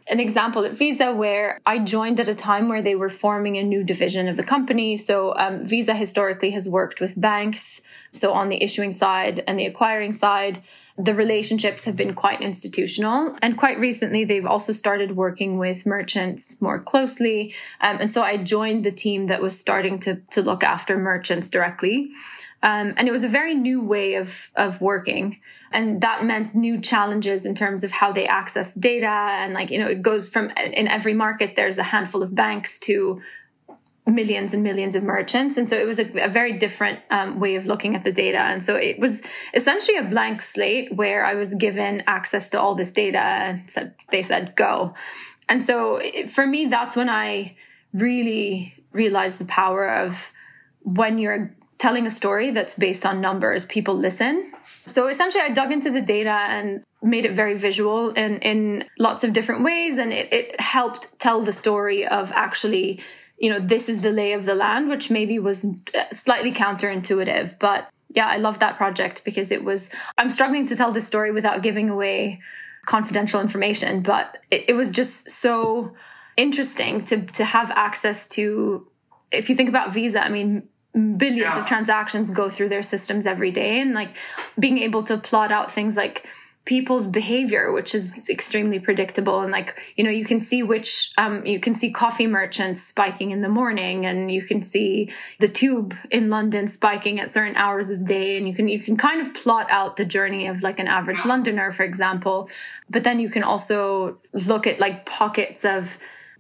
an 0.09 0.19
example 0.19 0.65
at 0.65 0.73
Visa 0.73 1.13
where 1.13 1.61
I 1.67 1.79
joined 1.79 2.19
at 2.21 2.29
a 2.29 2.35
time 2.35 2.69
where 2.69 2.83
they 2.83 2.95
were 2.95 3.11
forming 3.11 3.57
a 3.59 3.63
new 3.63 3.85
division 3.85 4.27
of 4.29 4.37
the 4.37 4.43
company. 4.43 4.97
So 4.97 5.35
um, 5.37 5.65
Visa 5.65 5.95
historically 5.95 6.51
has 6.53 6.69
worked 6.69 7.01
with 7.01 7.21
banks. 7.21 7.81
So 8.13 8.33
on 8.33 8.49
the 8.49 8.63
issuing 8.63 8.93
side 8.93 9.45
and 9.47 9.59
the 9.59 9.67
acquiring 9.67 10.13
side, 10.13 10.63
the 10.99 11.15
relationships 11.15 11.85
have 11.85 11.95
been 11.95 12.15
quite 12.15 12.41
institutional. 12.41 13.37
And 13.43 13.59
quite 13.59 13.79
recently, 13.79 14.25
they've 14.25 14.47
also 14.47 14.73
started 14.73 15.17
working 15.17 15.59
with 15.59 15.85
merchants 15.85 16.57
more 16.61 16.81
closely. 16.81 17.55
Um, 17.81 17.99
and 18.01 18.13
so 18.13 18.23
I 18.23 18.39
joined 18.39 18.85
the 18.85 18.93
team 18.93 19.27
that 19.27 19.43
was 19.43 19.59
starting 19.59 19.99
to, 20.01 20.17
to 20.31 20.43
look 20.43 20.65
after 20.65 20.97
merchants 20.97 21.51
directly. 21.51 22.11
Um, 22.63 22.95
and 22.97 23.07
it 23.07 23.13
was 23.13 23.25
a 23.25 23.29
very 23.29 23.55
new 23.55 23.83
way 23.83 24.15
of, 24.15 24.51
of 24.57 24.81
working. 24.81 25.41
And 25.71 26.01
that 26.01 26.25
meant 26.25 26.55
new 26.55 26.81
challenges 26.81 27.45
in 27.45 27.55
terms 27.55 27.85
of 27.85 27.93
how 27.93 28.13
they 28.13 28.27
access 28.27 28.73
data. 28.75 29.07
And 29.07 29.53
like, 29.53 29.71
you 29.71 29.79
know, 29.79 29.89
it 29.89 30.01
goes 30.01 30.29
from 30.31 30.51
in 30.51 30.89
every 30.89 31.13
market, 31.13 31.55
there's 31.57 31.77
a 31.77 31.83
handful 31.83 32.23
of 32.23 32.35
banks 32.35 32.79
to 32.81 33.21
millions 34.07 34.55
and 34.55 34.63
millions 34.63 34.95
of 34.95 35.03
merchants. 35.03 35.57
And 35.57 35.69
so 35.69 35.77
it 35.77 35.87
was 35.87 35.99
a, 35.99 36.07
a 36.23 36.29
very 36.29 36.53
different 36.53 37.01
um, 37.11 37.41
way 37.41 37.57
of 37.57 37.67
looking 37.67 37.97
at 37.97 38.05
the 38.05 38.13
data. 38.13 38.39
And 38.39 38.63
so 38.63 38.77
it 38.77 38.99
was 39.01 39.21
essentially 39.53 39.97
a 39.99 40.05
blank 40.05 40.41
slate 40.41 40.95
where 40.95 41.25
I 41.25 41.35
was 41.35 41.55
given 41.55 42.03
access 42.07 42.49
to 42.51 42.61
all 42.61 42.75
this 42.75 42.93
data 42.93 43.19
and 43.19 43.69
said, 43.69 43.95
they 44.13 44.23
said, 44.23 44.55
go. 44.55 44.95
And 45.49 45.67
so 45.67 45.97
it, 45.97 46.31
for 46.31 46.47
me, 46.47 46.67
that's 46.67 46.95
when 46.95 47.09
I 47.09 47.57
really 47.93 48.75
realized 48.93 49.39
the 49.39 49.45
power 49.45 49.89
of 49.89 50.33
when 50.83 51.19
you're 51.19 51.55
telling 51.79 52.07
a 52.07 52.11
story 52.11 52.51
that's 52.53 52.75
based 52.75 53.05
on 53.05 53.21
numbers, 53.21 53.67
people 53.67 53.95
listen. 53.95 54.53
So 54.87 55.09
essentially, 55.09 55.43
I 55.43 55.51
dug 55.51 55.73
into 55.73 55.91
the 55.91 56.01
data 56.01 56.31
and 56.31 56.83
made 57.03 57.25
it 57.25 57.33
very 57.33 57.57
visual 57.59 58.11
in, 58.11 58.39
in 58.39 58.85
lots 58.99 59.25
of 59.25 59.33
different 59.33 59.63
ways. 59.65 59.99
And 59.99 60.13
it, 60.13 60.33
it 60.33 60.61
helped 60.61 61.19
tell 61.19 61.43
the 61.43 61.53
story 61.53 62.07
of 62.07 62.33
actually, 62.33 63.01
you 63.39 63.51
know, 63.51 63.61
this 63.61 63.89
is 63.89 64.01
the 64.01 64.11
lay 64.11 64.33
of 64.33 64.45
the 64.45 64.55
land, 64.55 64.89
which 64.89 65.11
maybe 65.11 65.39
was 65.39 65.65
uh, 65.65 66.05
slightly 66.13 66.53
counterintuitive. 66.53 67.59
But 67.59 67.89
yeah, 68.09 68.27
I 68.27 68.37
love 68.37 68.59
that 68.61 68.77
project 68.77 69.25
because 69.25 69.51
it 69.51 69.63
was, 69.65 69.89
I'm 70.17 70.31
struggling 70.31 70.67
to 70.69 70.77
tell 70.77 70.93
this 70.93 71.07
story 71.07 71.33
without 71.33 71.63
giving 71.63 71.91
away 71.91 72.41
confidential 72.87 73.41
information, 73.41 74.03
but 74.03 74.39
it, 74.51 74.65
it 74.69 74.73
was 74.75 74.91
just 74.91 75.31
so 75.31 75.95
interesting 76.37 77.05
to, 77.07 77.27
to 77.27 77.45
have 77.45 77.71
access 77.73 78.27
to 78.29 78.87
if 79.33 79.49
you 79.51 79.57
think 79.57 79.69
about 79.69 79.93
Visa, 79.93 80.25
I 80.25 80.29
mean, 80.29 80.69
billions 80.93 81.41
yeah. 81.41 81.61
of 81.61 81.67
transactions 81.67 82.31
go 82.31 82.49
through 82.49 82.71
their 82.71 82.83
systems 82.83 83.27
every 83.27 83.51
day 83.51 83.81
and 83.81 83.93
like 83.93 84.09
being 84.59 84.79
able 84.79 85.03
to 85.05 85.19
plot 85.19 85.53
out 85.53 85.73
things 85.73 85.95
like 85.95 86.27
people's 86.67 87.07
behavior 87.07 87.73
which 87.73 87.95
is 87.95 88.29
extremely 88.29 88.79
predictable 88.79 89.41
and 89.41 89.53
like 89.53 89.81
you 89.97 90.05
know 90.05 90.11
you 90.11 90.25
can 90.25 90.41
see 90.41 90.63
which 90.63 91.13
um, 91.17 91.47
you 91.47 91.59
can 91.59 91.75
see 91.75 91.91
coffee 91.91 92.27
merchants 92.27 92.83
spiking 92.83 93.31
in 93.31 93.41
the 93.41 93.49
morning 93.49 94.05
and 94.05 94.31
you 94.31 94.43
can 94.43 94.63
see 94.63 95.11
the 95.39 95.49
tube 95.49 95.95
in 96.11 96.29
london 96.29 96.67
spiking 96.67 97.19
at 97.21 97.31
certain 97.31 97.57
hours 97.57 97.89
of 97.89 98.01
the 98.01 98.05
day 98.05 98.37
and 98.37 98.47
you 98.47 98.55
can 98.55 98.69
you 98.69 98.81
can 98.81 98.97
kind 98.97 99.27
of 99.27 99.33
plot 99.33 99.69
out 99.71 99.97
the 99.97 100.05
journey 100.05 100.47
of 100.47 100.63
like 100.63 100.79
an 100.79 100.89
average 100.89 101.25
londoner 101.25 101.73
for 101.73 101.85
example 101.85 102.51
but 102.91 103.05
then 103.05 103.19
you 103.19 103.31
can 103.31 103.43
also 103.43 104.19
look 104.33 104.67
at 104.67 104.79
like 104.79 105.07
pockets 105.07 105.65
of 105.65 105.97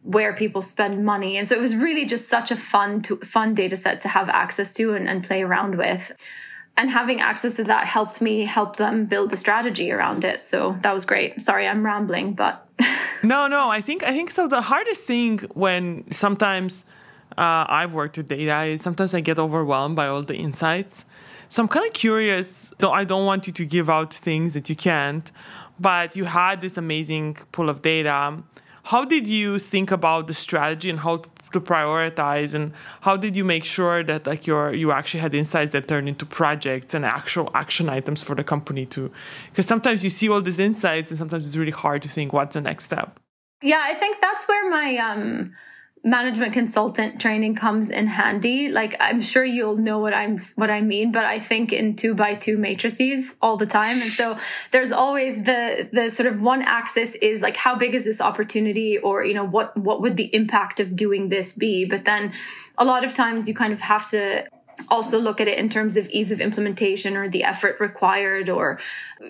where 0.06 0.32
people 0.32 0.62
spend 0.62 1.04
money. 1.04 1.36
And 1.36 1.48
so 1.48 1.56
it 1.56 1.60
was 1.60 1.74
really 1.74 2.04
just 2.04 2.28
such 2.28 2.52
a 2.52 2.56
fun 2.56 3.02
to, 3.02 3.16
fun 3.18 3.54
data 3.54 3.74
set 3.74 4.02
to 4.02 4.08
have 4.08 4.28
access 4.28 4.72
to 4.74 4.94
and, 4.94 5.08
and 5.08 5.24
play 5.24 5.42
around 5.42 5.76
with. 5.76 6.12
And 6.76 6.90
having 6.90 7.20
access 7.20 7.54
to 7.54 7.64
that 7.64 7.86
helped 7.86 8.20
me 8.20 8.44
help 8.44 8.76
them 8.76 9.06
build 9.06 9.32
a 9.32 9.36
strategy 9.36 9.90
around 9.90 10.24
it. 10.24 10.42
So 10.42 10.76
that 10.82 10.92
was 10.92 11.04
great. 11.06 11.40
Sorry, 11.40 11.66
I'm 11.66 11.84
rambling, 11.84 12.34
but 12.34 12.66
no, 13.22 13.46
no. 13.46 13.70
I 13.70 13.80
think 13.80 14.02
I 14.02 14.12
think 14.12 14.30
so. 14.30 14.46
The 14.46 14.60
hardest 14.60 15.04
thing 15.04 15.38
when 15.54 16.04
sometimes 16.12 16.84
uh, 17.38 17.64
I've 17.68 17.94
worked 17.94 18.18
with 18.18 18.28
data 18.28 18.64
is 18.64 18.82
sometimes 18.82 19.14
I 19.14 19.20
get 19.20 19.38
overwhelmed 19.38 19.96
by 19.96 20.06
all 20.06 20.22
the 20.22 20.36
insights. 20.36 21.06
So 21.48 21.62
I'm 21.62 21.68
kind 21.68 21.86
of 21.86 21.94
curious. 21.94 22.72
Though 22.80 22.92
I 22.92 23.04
don't 23.04 23.24
want 23.24 23.46
you 23.46 23.52
to 23.54 23.64
give 23.64 23.88
out 23.88 24.12
things 24.12 24.52
that 24.52 24.68
you 24.68 24.76
can't, 24.76 25.30
but 25.80 26.14
you 26.14 26.26
had 26.26 26.60
this 26.60 26.76
amazing 26.76 27.38
pool 27.52 27.70
of 27.70 27.80
data 27.80 28.42
how 28.90 29.04
did 29.04 29.26
you 29.26 29.58
think 29.58 29.90
about 29.90 30.28
the 30.28 30.34
strategy 30.34 30.88
and 30.88 31.00
how 31.00 31.22
to 31.56 31.60
prioritize 31.60 32.52
and 32.52 32.72
how 33.00 33.16
did 33.16 33.34
you 33.34 33.44
make 33.44 33.64
sure 33.64 34.04
that 34.04 34.26
like 34.26 34.46
your 34.46 34.74
you 34.74 34.92
actually 34.92 35.20
had 35.20 35.34
insights 35.34 35.72
that 35.72 35.88
turned 35.88 36.08
into 36.08 36.26
projects 36.26 36.92
and 36.94 37.04
actual 37.04 37.50
action 37.54 37.88
items 37.88 38.22
for 38.22 38.34
the 38.34 38.44
company 38.44 38.84
too 38.84 39.10
because 39.50 39.66
sometimes 39.66 40.04
you 40.04 40.10
see 40.10 40.28
all 40.28 40.42
these 40.42 40.58
insights 40.58 41.10
and 41.10 41.18
sometimes 41.18 41.46
it's 41.46 41.56
really 41.56 41.78
hard 41.84 42.02
to 42.02 42.08
think 42.08 42.32
what's 42.32 42.54
the 42.54 42.60
next 42.60 42.84
step. 42.84 43.18
Yeah 43.62 43.82
i 43.82 43.94
think 43.94 44.18
that's 44.20 44.46
where 44.46 44.68
my 44.70 44.88
um 44.98 45.54
management 46.04 46.52
consultant 46.52 47.20
training 47.20 47.56
comes 47.56 47.90
in 47.90 48.06
handy. 48.06 48.68
Like 48.68 48.96
I'm 49.00 49.20
sure 49.20 49.44
you'll 49.44 49.76
know 49.76 49.98
what 49.98 50.14
I'm 50.14 50.38
what 50.54 50.70
I 50.70 50.80
mean, 50.80 51.10
but 51.10 51.24
I 51.24 51.40
think 51.40 51.72
in 51.72 51.96
two 51.96 52.14
by 52.14 52.34
two 52.34 52.56
matrices 52.56 53.34
all 53.42 53.56
the 53.56 53.66
time. 53.66 54.00
And 54.00 54.12
so 54.12 54.38
there's 54.70 54.92
always 54.92 55.36
the 55.44 55.88
the 55.92 56.10
sort 56.10 56.28
of 56.28 56.40
one 56.40 56.62
axis 56.62 57.16
is 57.16 57.40
like 57.40 57.56
how 57.56 57.74
big 57.76 57.94
is 57.94 58.04
this 58.04 58.20
opportunity 58.20 58.98
or 58.98 59.24
you 59.24 59.34
know 59.34 59.44
what 59.44 59.76
what 59.76 60.00
would 60.00 60.16
the 60.16 60.32
impact 60.34 60.78
of 60.80 60.94
doing 60.94 61.28
this 61.28 61.52
be? 61.52 61.84
But 61.84 62.04
then 62.04 62.32
a 62.78 62.84
lot 62.84 63.04
of 63.04 63.12
times 63.12 63.48
you 63.48 63.54
kind 63.54 63.72
of 63.72 63.80
have 63.80 64.08
to 64.10 64.44
also 64.88 65.18
look 65.18 65.40
at 65.40 65.48
it 65.48 65.58
in 65.58 65.68
terms 65.68 65.96
of 65.96 66.08
ease 66.10 66.30
of 66.30 66.40
implementation 66.40 67.16
or 67.16 67.28
the 67.28 67.44
effort 67.44 67.76
required 67.80 68.48
or 68.48 68.78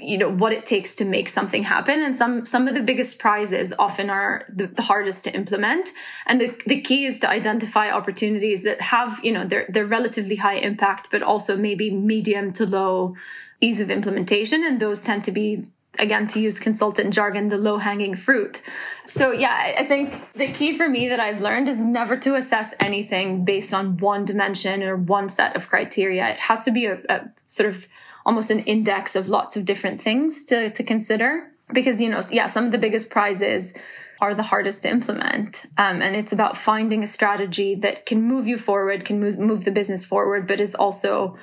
you 0.01 0.19
know 0.19 0.29
what 0.29 0.53
it 0.53 0.67
takes 0.67 0.95
to 0.97 1.05
make 1.05 1.29
something 1.29 1.63
happen. 1.63 2.01
And 2.01 2.17
some 2.17 2.47
some 2.47 2.69
of 2.69 2.75
the 2.75 2.83
biggest 2.83 3.19
prizes 3.19 3.73
often 3.79 4.11
are 4.11 4.45
the, 4.49 4.67
the, 4.67 4.83
hardest 4.83 5.25
to 5.25 5.35
implement. 5.35 5.91
And 6.27 6.41
the, 6.41 6.55
the 6.67 6.81
key 6.81 7.07
is 7.07 7.21
to 7.21 7.31
identify 7.31 7.91
opportunities 7.91 8.63
that 8.65 8.81
have 8.81 9.21
you 9.25 9.33
know 9.33 9.47
they're 9.47 9.67
they're 9.69 9.87
relatively 9.87 10.37
high 10.37 10.57
impact 10.57 11.09
but 11.11 11.23
also 11.23 11.57
maybe 11.57 11.91
medium 11.91 12.53
to 12.55 12.67
low 12.67 13.15
ease 13.61 13.81
of 13.81 13.91
implementation. 13.91 14.65
And 14.65 14.81
those 14.81 15.01
tend 15.01 15.25
to 15.25 15.33
be 15.33 15.67
again 15.99 16.27
to 16.29 16.41
use 16.41 16.59
consultant 16.59 17.13
jargon 17.13 17.49
the 17.49 17.59
low 17.59 17.79
hanging 17.79 18.17
fruit. 18.17 18.63
So 19.09 19.33
yeah 19.33 19.75
i 19.79 19.85
think 19.85 20.15
the 20.35 20.53
key 20.53 20.77
for 20.77 20.89
me 20.89 21.09
that 21.09 21.21
i've 21.21 21.41
learned 21.41 21.69
is 21.69 21.79
never 21.79 22.17
to 22.19 22.35
assess 22.35 22.75
anything 22.81 23.45
based 23.45 23.73
on 23.73 23.97
one 23.99 24.25
dimension 24.25 24.83
or 24.83 24.97
one 24.97 25.29
set 25.29 25.57
of 25.57 25.69
criteria. 25.69 26.29
It 26.29 26.39
has 26.39 26.65
to 26.65 26.71
be 26.71 26.87
a, 26.87 26.99
a 27.09 27.31
sort 27.45 27.69
of 27.69 27.87
almost 28.27 28.51
an 28.51 28.61
index 28.61 29.15
of 29.15 29.29
lots 29.29 29.57
of 29.57 29.65
different 29.65 30.03
things 30.03 30.43
to, 30.45 30.71
to 30.71 30.83
consider 30.83 31.51
because 31.73 32.01
you 32.01 32.09
know 32.09 32.21
yeah 32.31 32.47
some 32.47 32.67
of 32.67 32.73
the 32.73 32.79
biggest 32.79 33.09
prizes 33.09 33.73
are 34.21 34.35
the 34.35 34.43
hardest 34.43 34.83
to 34.83 34.89
implement 34.89 35.63
um, 35.79 36.03
and 36.03 36.17
it's 36.17 36.33
about 36.33 36.57
finding 36.57 37.03
a 37.03 37.07
strategy 37.07 37.75
that 37.75 38.07
can 38.07 38.23
move 38.23 38.47
you 38.47 38.59
forward 38.59 39.05
can 39.05 39.21
move, 39.21 39.39
move 39.39 39.65
the 39.65 39.71
business 39.71 40.05
forward 40.05 40.47
but 40.47 40.61
is 40.61 40.75
also 40.75 41.37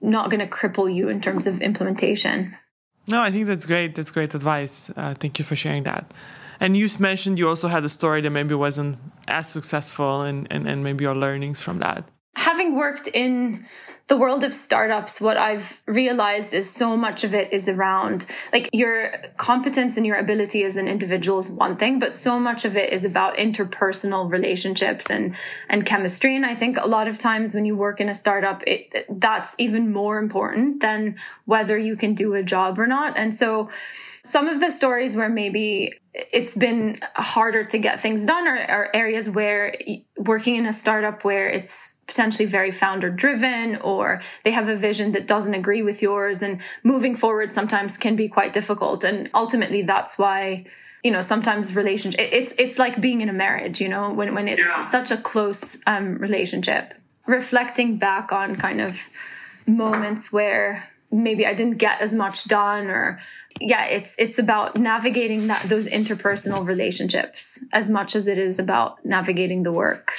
not 0.00 0.30
going 0.30 0.40
to 0.40 0.46
cripple 0.46 0.92
you 0.92 1.08
in 1.08 1.20
terms 1.20 1.46
of 1.46 1.62
implementation 1.62 2.56
no, 3.08 3.22
I 3.22 3.30
think 3.30 3.46
that's 3.46 3.66
great. 3.66 3.94
That's 3.94 4.10
great 4.10 4.34
advice. 4.34 4.90
Uh, 4.96 5.14
thank 5.14 5.38
you 5.38 5.44
for 5.44 5.56
sharing 5.56 5.84
that. 5.84 6.12
And 6.58 6.76
you 6.76 6.88
mentioned 6.98 7.38
you 7.38 7.48
also 7.48 7.68
had 7.68 7.84
a 7.84 7.88
story 7.88 8.20
that 8.22 8.30
maybe 8.30 8.54
wasn't 8.54 8.98
as 9.28 9.48
successful 9.48 10.22
and, 10.22 10.46
and, 10.50 10.66
and 10.66 10.82
maybe 10.82 11.04
your 11.04 11.14
learnings 11.14 11.60
from 11.60 11.78
that. 11.80 12.04
Having 12.34 12.76
worked 12.76 13.08
in 13.08 13.66
the 14.08 14.16
world 14.16 14.44
of 14.44 14.52
startups, 14.52 15.20
what 15.20 15.36
I've 15.36 15.82
realized 15.86 16.54
is 16.54 16.72
so 16.72 16.96
much 16.96 17.24
of 17.24 17.34
it 17.34 17.52
is 17.52 17.66
around 17.66 18.24
like 18.52 18.70
your 18.72 19.12
competence 19.36 19.96
and 19.96 20.06
your 20.06 20.16
ability 20.16 20.62
as 20.62 20.76
an 20.76 20.86
individual 20.86 21.40
is 21.40 21.50
one 21.50 21.76
thing, 21.76 21.98
but 21.98 22.14
so 22.14 22.38
much 22.38 22.64
of 22.64 22.76
it 22.76 22.92
is 22.92 23.02
about 23.02 23.36
interpersonal 23.36 24.30
relationships 24.30 25.06
and, 25.10 25.34
and 25.68 25.84
chemistry. 25.84 26.36
And 26.36 26.46
I 26.46 26.54
think 26.54 26.76
a 26.76 26.86
lot 26.86 27.08
of 27.08 27.18
times 27.18 27.52
when 27.52 27.64
you 27.64 27.74
work 27.74 28.00
in 28.00 28.08
a 28.08 28.14
startup, 28.14 28.62
it, 28.64 29.06
that's 29.20 29.56
even 29.58 29.92
more 29.92 30.18
important 30.18 30.82
than 30.82 31.16
whether 31.46 31.76
you 31.76 31.96
can 31.96 32.14
do 32.14 32.34
a 32.34 32.44
job 32.44 32.78
or 32.78 32.86
not. 32.86 33.18
And 33.18 33.34
so, 33.34 33.70
some 34.24 34.48
of 34.48 34.58
the 34.58 34.70
stories 34.70 35.14
where 35.14 35.28
maybe 35.28 35.92
it's 36.12 36.56
been 36.56 37.00
harder 37.14 37.64
to 37.64 37.78
get 37.78 38.02
things 38.02 38.26
done 38.26 38.48
are, 38.48 38.58
are 38.58 38.90
areas 38.92 39.30
where 39.30 39.76
working 40.16 40.56
in 40.56 40.66
a 40.66 40.72
startup 40.72 41.22
where 41.24 41.48
it's 41.48 41.94
potentially 42.06 42.46
very 42.46 42.70
founder 42.70 43.10
driven 43.10 43.76
or 43.76 44.20
they 44.44 44.50
have 44.50 44.68
a 44.68 44.76
vision 44.76 45.12
that 45.12 45.26
doesn't 45.26 45.54
agree 45.54 45.82
with 45.82 46.00
yours 46.00 46.40
and 46.40 46.60
moving 46.84 47.16
forward 47.16 47.52
sometimes 47.52 47.98
can 47.98 48.16
be 48.16 48.28
quite 48.28 48.52
difficult. 48.52 49.04
And 49.04 49.30
ultimately 49.34 49.82
that's 49.82 50.18
why 50.18 50.64
you 51.02 51.10
know 51.10 51.20
sometimes 51.20 51.76
relationship 51.76 52.18
it's 52.20 52.52
it's 52.58 52.78
like 52.78 53.00
being 53.00 53.20
in 53.20 53.28
a 53.28 53.32
marriage 53.32 53.80
you 53.80 53.88
know 53.88 54.12
when 54.12 54.34
when 54.34 54.48
it's 54.48 54.60
yeah. 54.60 54.90
such 54.90 55.10
a 55.10 55.16
close 55.16 55.78
um, 55.86 56.18
relationship. 56.18 56.94
Reflecting 57.26 57.98
back 57.98 58.32
on 58.32 58.56
kind 58.56 58.80
of 58.80 58.98
moments 59.66 60.32
where 60.32 60.88
maybe 61.10 61.46
I 61.46 61.54
didn't 61.54 61.78
get 61.78 62.00
as 62.00 62.14
much 62.14 62.44
done 62.44 62.86
or 62.88 63.20
yeah 63.60 63.84
it's 63.84 64.14
it's 64.18 64.38
about 64.38 64.76
navigating 64.76 65.46
that 65.48 65.68
those 65.68 65.86
interpersonal 65.86 66.66
relationships 66.66 67.58
as 67.72 67.88
much 67.88 68.14
as 68.14 68.28
it 68.28 68.38
is 68.38 68.58
about 68.58 69.04
navigating 69.04 69.62
the 69.62 69.72
work 69.72 70.12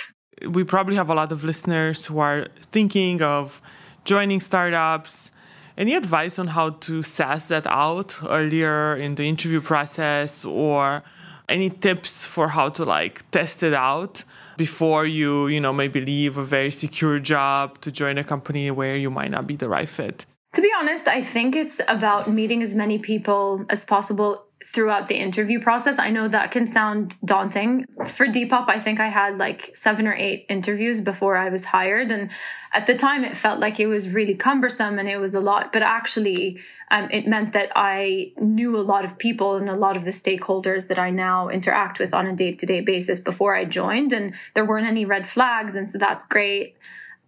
we 0.46 0.64
probably 0.64 0.96
have 0.96 1.10
a 1.10 1.16
lot 1.16 1.32
of 1.32 1.44
listeners 1.44 2.06
who 2.06 2.20
are 2.20 2.48
thinking 2.62 3.22
of 3.22 3.62
joining 4.06 4.40
startups. 4.40 5.32
Any 5.78 5.94
advice 5.94 6.40
on 6.40 6.48
how 6.48 6.72
to 6.72 7.04
suss 7.04 7.50
that 7.50 7.68
out 7.68 8.20
earlier 8.28 8.96
in 8.96 9.16
the 9.16 9.24
interview 9.24 9.62
process 9.62 10.44
or 10.44 11.04
any 11.50 11.70
tips 11.70 12.26
for 12.26 12.50
how 12.50 12.70
to 12.70 12.84
like 12.84 13.30
test 13.32 13.62
it 13.64 13.74
out 13.74 14.24
before 14.58 15.06
you, 15.06 15.48
you 15.48 15.62
know, 15.62 15.72
maybe 15.72 16.02
leave 16.02 16.38
a 16.38 16.44
very 16.44 16.72
secure 16.72 17.20
job 17.20 17.80
to 17.82 17.92
join 17.92 18.18
a 18.18 18.24
company 18.24 18.72
where 18.72 18.96
you 18.96 19.12
might 19.12 19.30
not 19.30 19.46
be 19.46 19.56
the 19.56 19.70
right 19.70 19.88
fit? 19.88 20.26
To 20.54 20.62
be 20.62 20.72
honest, 20.80 21.08
I 21.08 21.24
think 21.24 21.56
it's 21.56 21.80
about 21.88 22.28
meeting 22.28 22.64
as 22.64 22.74
many 22.74 22.98
people 22.98 23.64
as 23.70 23.86
possible 23.86 24.47
throughout 24.74 25.08
the 25.08 25.16
interview 25.16 25.62
process. 25.62 25.98
I 25.98 26.10
know 26.10 26.28
that 26.28 26.52
can 26.52 26.68
sound 26.68 27.16
daunting. 27.24 27.86
For 28.06 28.28
Depop, 28.28 28.68
I 28.68 28.80
think 28.80 29.00
I 29.00 29.08
had 29.08 29.38
like 29.38 29.74
seven 29.74 30.08
or 30.08 30.14
eight 30.14 30.46
interviews 30.50 31.00
before 31.00 31.38
I 31.38 31.50
was 31.50 31.64
hired. 31.66 32.12
And 32.12 32.30
at 32.74 32.86
the 32.86 32.96
time, 32.96 33.24
it 33.24 33.38
felt 33.38 33.60
like 33.60 33.80
it 33.80 33.88
was 33.88 34.10
really 34.10 34.36
cumbersome 34.36 35.00
and 35.00 35.08
it 35.08 35.20
was 35.20 35.34
a 35.34 35.40
lot. 35.40 35.72
But 35.72 35.84
actually, 35.84 36.60
um, 36.92 37.08
it 37.12 37.26
meant 37.28 37.54
that 37.54 37.72
I 37.76 38.34
knew 38.38 38.78
a 38.78 38.84
lot 38.84 39.06
of 39.06 39.18
people 39.18 39.56
and 39.56 39.70
a 39.70 39.76
lot 39.76 39.96
of 39.96 40.04
the 40.04 40.12
stakeholders 40.12 40.88
that 40.90 41.00
I 41.00 41.12
now 41.12 41.48
interact 41.48 41.98
with 41.98 42.14
on 42.14 42.28
a 42.28 42.36
day 42.36 42.54
to 42.54 42.66
day 42.66 42.82
basis 42.82 43.22
before 43.22 43.56
I 43.56 43.64
joined. 43.64 44.12
And 44.12 44.34
there 44.54 44.66
weren't 44.66 44.88
any 44.88 45.06
red 45.06 45.30
flags. 45.30 45.76
And 45.76 45.88
so 45.88 45.98
that's 45.98 46.26
great. 46.26 46.76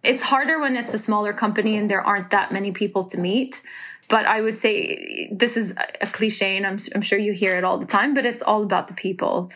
It's 0.02 0.22
harder 0.22 0.58
when 0.60 0.76
it's 0.76 0.92
a 0.92 0.98
smaller 0.98 1.32
company 1.32 1.78
and 1.78 1.90
there 1.90 2.02
aren't 2.02 2.30
that 2.30 2.52
many 2.52 2.70
people 2.70 3.04
to 3.04 3.18
meet 3.18 3.62
but 4.10 4.26
I 4.26 4.42
would 4.42 4.58
say 4.58 5.28
this 5.32 5.56
is 5.56 5.72
a 6.00 6.06
cliche, 6.08 6.56
and 6.56 6.66
I'm, 6.66 6.78
I'm 6.94 7.00
sure 7.00 7.18
you 7.18 7.32
hear 7.32 7.56
it 7.56 7.64
all 7.64 7.78
the 7.78 7.86
time. 7.86 8.12
But 8.12 8.26
it's 8.26 8.42
all 8.42 8.62
about 8.62 8.88
the 8.88 8.94
people, 8.94 9.50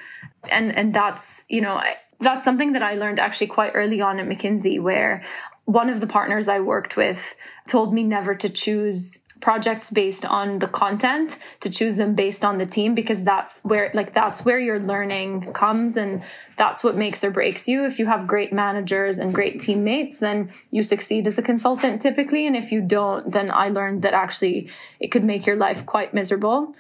and 0.49 0.75
and 0.75 0.95
that's 0.95 1.45
you 1.49 1.61
know 1.61 1.83
that's 2.21 2.45
something 2.45 2.73
that 2.73 2.83
I 2.83 2.95
learned 2.95 3.19
actually 3.19 3.49
quite 3.49 3.73
early 3.75 4.01
on 4.01 4.19
at 4.21 4.27
McKinsey, 4.27 4.81
where 4.81 5.25
one 5.64 5.90
of 5.90 6.01
the 6.01 6.07
partners 6.07 6.47
I 6.47 6.61
worked 6.61 6.97
with 6.97 7.35
told 7.67 7.93
me 7.93 8.05
never 8.05 8.35
to 8.37 8.49
choose 8.49 9.19
projects 9.40 9.90
based 9.90 10.25
on 10.25 10.59
the 10.59 10.68
content 10.68 11.38
to 11.61 11.68
choose 11.68 11.97
them 11.97 12.14
based 12.14 12.44
on 12.44 12.59
the 12.59 12.66
team 12.66 12.94
because 12.94 13.23
that's 13.23 13.61
where 13.61 13.90
like 13.94 14.14
that's 14.14 14.44
where 14.44 14.59
your 14.59 14.79
learning 14.79 15.53
comes 15.53 15.97
and 15.97 16.23
that's 16.57 16.83
what 16.83 16.97
makes 16.97 17.23
or 17.25 17.31
breaks 17.31 17.68
you. 17.68 17.85
If 17.85 17.99
you 17.99 18.07
have 18.07 18.27
great 18.27 18.53
managers 18.53 19.18
and 19.18 19.35
great 19.35 19.61
teammates 19.61 20.18
then 20.18 20.51
you 20.70 20.83
succeed 20.83 21.27
as 21.27 21.37
a 21.37 21.42
consultant 21.42 22.01
typically. 22.01 22.47
And 22.47 22.57
if 22.57 22.73
you 22.73 22.81
don't 22.81 23.31
then 23.31 23.51
i 23.51 23.68
learned 23.68 24.03
that 24.03 24.14
actually 24.14 24.70
it 25.01 25.09
could 25.09 25.25
make 25.25 25.47
your 25.47 25.57
life 25.57 25.85
quite 25.85 26.14
miserable. 26.14 26.75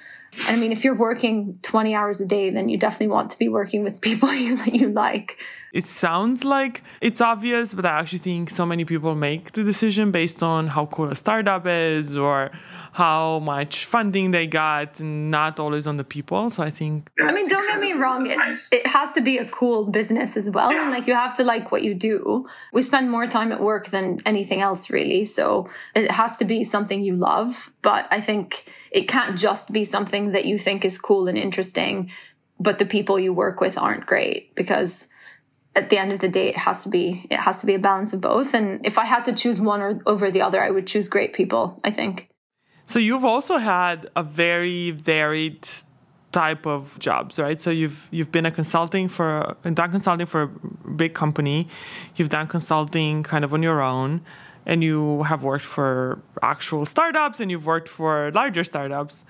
And 0.46 0.56
I 0.56 0.60
mean, 0.60 0.72
if 0.72 0.84
you're 0.84 0.96
working 0.96 1.58
20 1.62 1.94
hours 1.94 2.20
a 2.20 2.24
day, 2.24 2.50
then 2.50 2.68
you 2.68 2.76
definitely 2.76 3.08
want 3.08 3.30
to 3.30 3.38
be 3.38 3.48
working 3.48 3.84
with 3.84 4.00
people 4.08 4.32
you, 4.32 4.58
you 4.64 4.88
like. 4.90 5.38
It 5.74 5.86
sounds 5.86 6.44
like 6.44 6.84
it's 7.00 7.20
obvious, 7.20 7.74
but 7.74 7.84
I 7.84 7.98
actually 7.98 8.20
think 8.20 8.48
so 8.48 8.64
many 8.64 8.84
people 8.84 9.16
make 9.16 9.50
the 9.52 9.64
decision 9.64 10.12
based 10.12 10.40
on 10.40 10.68
how 10.68 10.86
cool 10.86 11.08
a 11.08 11.16
startup 11.16 11.66
is 11.66 12.16
or 12.16 12.52
how 12.92 13.40
much 13.40 13.84
funding 13.84 14.30
they 14.30 14.46
got, 14.46 15.00
and 15.00 15.32
not 15.32 15.58
always 15.58 15.88
on 15.88 15.96
the 15.96 16.04
people. 16.04 16.48
So 16.48 16.62
I 16.62 16.70
think. 16.70 17.10
I 17.20 17.32
mean, 17.32 17.48
don't 17.48 17.66
get 17.66 17.80
me 17.80 17.92
wrong, 17.92 18.28
it, 18.28 18.38
it 18.70 18.86
has 18.86 19.12
to 19.16 19.20
be 19.20 19.36
a 19.38 19.46
cool 19.46 19.86
business 19.86 20.36
as 20.36 20.48
well. 20.48 20.70
And 20.70 20.92
like, 20.92 21.08
you 21.08 21.14
have 21.14 21.34
to 21.38 21.42
like 21.42 21.72
what 21.72 21.82
you 21.82 21.92
do. 21.92 22.46
We 22.72 22.82
spend 22.82 23.10
more 23.10 23.26
time 23.26 23.50
at 23.50 23.60
work 23.60 23.88
than 23.88 24.20
anything 24.24 24.60
else, 24.60 24.90
really. 24.90 25.24
So 25.24 25.68
it 25.96 26.08
has 26.08 26.36
to 26.36 26.44
be 26.44 26.62
something 26.62 27.02
you 27.02 27.16
love. 27.16 27.72
But 27.82 28.06
I 28.12 28.20
think 28.20 28.70
it 28.92 29.08
can't 29.08 29.36
just 29.36 29.72
be 29.72 29.84
something 29.84 30.30
that 30.30 30.44
you 30.44 30.56
think 30.56 30.84
is 30.84 30.98
cool 30.98 31.26
and 31.26 31.36
interesting, 31.36 32.12
but 32.60 32.78
the 32.78 32.86
people 32.86 33.18
you 33.18 33.32
work 33.32 33.60
with 33.60 33.76
aren't 33.76 34.06
great 34.06 34.54
because 34.54 35.08
at 35.76 35.90
the 35.90 35.98
end 35.98 36.12
of 36.12 36.20
the 36.20 36.28
day 36.28 36.48
it 36.48 36.56
has 36.56 36.82
to 36.82 36.88
be 36.88 37.26
it 37.30 37.38
has 37.38 37.58
to 37.58 37.66
be 37.66 37.74
a 37.74 37.78
balance 37.78 38.12
of 38.12 38.20
both. 38.20 38.54
And 38.54 38.84
if 38.84 38.98
i 38.98 39.04
had 39.04 39.24
to 39.24 39.32
choose 39.32 39.60
one 39.60 39.80
or 39.80 40.00
over 40.06 40.30
the 40.30 40.42
other 40.42 40.62
i 40.62 40.70
would 40.70 40.86
choose 40.86 41.08
great 41.08 41.32
people 41.32 41.80
i 41.84 41.90
think. 41.90 42.28
So 42.86 42.98
you've 42.98 43.24
also 43.24 43.56
had 43.56 44.10
a 44.14 44.22
very 44.22 44.90
varied 44.90 45.66
type 46.32 46.66
of 46.66 46.98
jobs 46.98 47.38
right? 47.38 47.60
So 47.60 47.70
you've 47.70 48.08
you've 48.10 48.32
been 48.32 48.44
a 48.44 48.50
consulting 48.50 49.08
for 49.08 49.56
done 49.62 49.90
consulting 49.90 50.26
for 50.26 50.42
a 50.42 50.90
big 51.02 51.14
company. 51.14 51.68
You've 52.16 52.28
done 52.28 52.48
consulting 52.48 53.22
kind 53.22 53.44
of 53.44 53.54
on 53.54 53.62
your 53.62 53.80
own. 53.80 54.20
And 54.66 54.82
you 54.82 55.24
have 55.24 55.42
worked 55.42 55.64
for 55.64 56.22
actual 56.42 56.86
startups 56.86 57.38
and 57.38 57.50
you've 57.50 57.66
worked 57.66 57.88
for 57.88 58.30
larger 58.32 58.64
startups. 58.64 59.24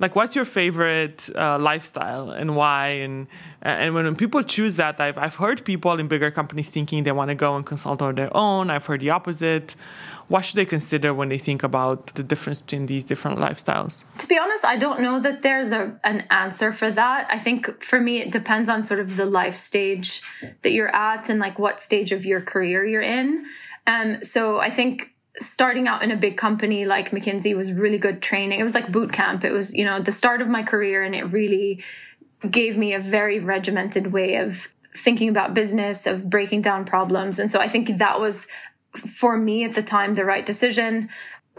Like 0.00 0.14
what's 0.14 0.36
your 0.36 0.44
favorite 0.44 1.28
uh, 1.34 1.58
lifestyle 1.58 2.30
and 2.30 2.54
why? 2.54 2.88
And 2.88 3.26
and 3.62 3.94
when 3.94 4.14
people 4.16 4.42
choose 4.42 4.76
that 4.76 5.00
I've, 5.00 5.18
I've 5.18 5.34
heard 5.34 5.64
people 5.64 5.92
in 5.98 6.06
bigger 6.08 6.30
companies 6.30 6.68
thinking 6.68 7.02
they 7.04 7.12
want 7.12 7.30
to 7.30 7.34
go 7.34 7.56
and 7.56 7.66
consult 7.66 8.00
on 8.00 8.14
their 8.14 8.34
own. 8.36 8.70
I've 8.70 8.86
heard 8.86 9.00
the 9.00 9.10
opposite. 9.10 9.74
What 10.28 10.44
should 10.44 10.56
they 10.56 10.66
consider 10.66 11.14
when 11.14 11.30
they 11.30 11.38
think 11.38 11.62
about 11.62 12.14
the 12.14 12.22
difference 12.22 12.60
between 12.60 12.86
these 12.86 13.02
different 13.02 13.38
lifestyles? 13.38 14.04
To 14.18 14.26
be 14.26 14.38
honest 14.38 14.64
i 14.64 14.76
don't 14.76 15.00
know 15.00 15.18
that 15.20 15.42
there's 15.42 15.72
a, 15.72 15.98
an 16.04 16.24
answer 16.30 16.72
for 16.72 16.90
that. 16.90 17.26
I 17.30 17.38
think 17.38 17.82
for 17.82 18.00
me 18.00 18.18
it 18.20 18.30
depends 18.30 18.68
on 18.68 18.84
sort 18.84 19.00
of 19.00 19.16
the 19.16 19.26
life 19.26 19.56
stage 19.56 20.22
that 20.62 20.72
you're 20.72 20.94
at 20.94 21.28
and 21.28 21.40
like 21.40 21.58
what 21.58 21.80
stage 21.80 22.12
of 22.12 22.24
your 22.24 22.40
career 22.40 22.84
you're 22.84 23.02
in. 23.02 23.46
Um, 23.86 24.22
so 24.22 24.58
i 24.58 24.70
think 24.70 25.14
starting 25.40 25.88
out 25.88 26.02
in 26.02 26.10
a 26.10 26.16
big 26.16 26.36
company 26.36 26.84
like 26.84 27.10
McKinsey 27.10 27.56
was 27.56 27.72
really 27.72 27.98
good 27.98 28.22
training. 28.22 28.60
It 28.60 28.64
was 28.64 28.74
like 28.74 28.90
boot 28.90 29.12
camp. 29.12 29.44
It 29.44 29.52
was, 29.52 29.74
you 29.74 29.84
know, 29.84 30.00
the 30.00 30.12
start 30.12 30.42
of 30.42 30.48
my 30.48 30.62
career 30.62 31.02
and 31.02 31.14
it 31.14 31.24
really 31.24 31.82
gave 32.50 32.76
me 32.76 32.94
a 32.94 33.00
very 33.00 33.40
regimented 33.40 34.12
way 34.12 34.36
of 34.36 34.68
thinking 34.96 35.28
about 35.28 35.54
business, 35.54 36.06
of 36.06 36.28
breaking 36.28 36.62
down 36.62 36.84
problems. 36.84 37.38
And 37.38 37.50
so 37.50 37.60
I 37.60 37.68
think 37.68 37.98
that 37.98 38.20
was 38.20 38.46
for 38.96 39.36
me 39.36 39.64
at 39.64 39.74
the 39.74 39.82
time 39.82 40.14
the 40.14 40.24
right 40.24 40.44
decision 40.44 41.08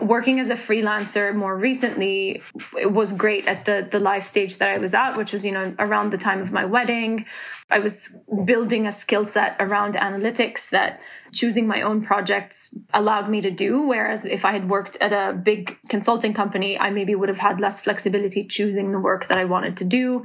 working 0.01 0.39
as 0.39 0.49
a 0.49 0.55
freelancer 0.55 1.35
more 1.35 1.57
recently 1.57 2.41
it 2.79 2.91
was 2.91 3.13
great 3.13 3.47
at 3.47 3.65
the 3.65 3.87
the 3.91 3.99
life 3.99 4.23
stage 4.23 4.57
that 4.57 4.69
I 4.69 4.77
was 4.77 4.93
at 4.93 5.15
which 5.15 5.33
was 5.33 5.45
you 5.45 5.51
know 5.51 5.75
around 5.79 6.11
the 6.11 6.17
time 6.17 6.41
of 6.41 6.51
my 6.51 6.65
wedding 6.65 7.25
I 7.69 7.79
was 7.79 8.11
building 8.45 8.87
a 8.87 8.91
skill 8.91 9.27
set 9.27 9.55
around 9.59 9.93
analytics 9.95 10.69
that 10.69 11.01
choosing 11.31 11.67
my 11.67 11.81
own 11.81 12.01
projects 12.01 12.69
allowed 12.93 13.29
me 13.29 13.41
to 13.41 13.51
do 13.51 13.81
whereas 13.81 14.25
if 14.25 14.45
I 14.45 14.53
had 14.53 14.69
worked 14.69 14.97
at 15.01 15.13
a 15.13 15.33
big 15.33 15.77
consulting 15.89 16.33
company 16.33 16.77
I 16.77 16.89
maybe 16.89 17.15
would 17.15 17.29
have 17.29 17.39
had 17.39 17.59
less 17.59 17.81
flexibility 17.81 18.45
choosing 18.45 18.91
the 18.91 18.99
work 18.99 19.27
that 19.27 19.37
I 19.37 19.45
wanted 19.45 19.77
to 19.77 19.85
do 19.85 20.23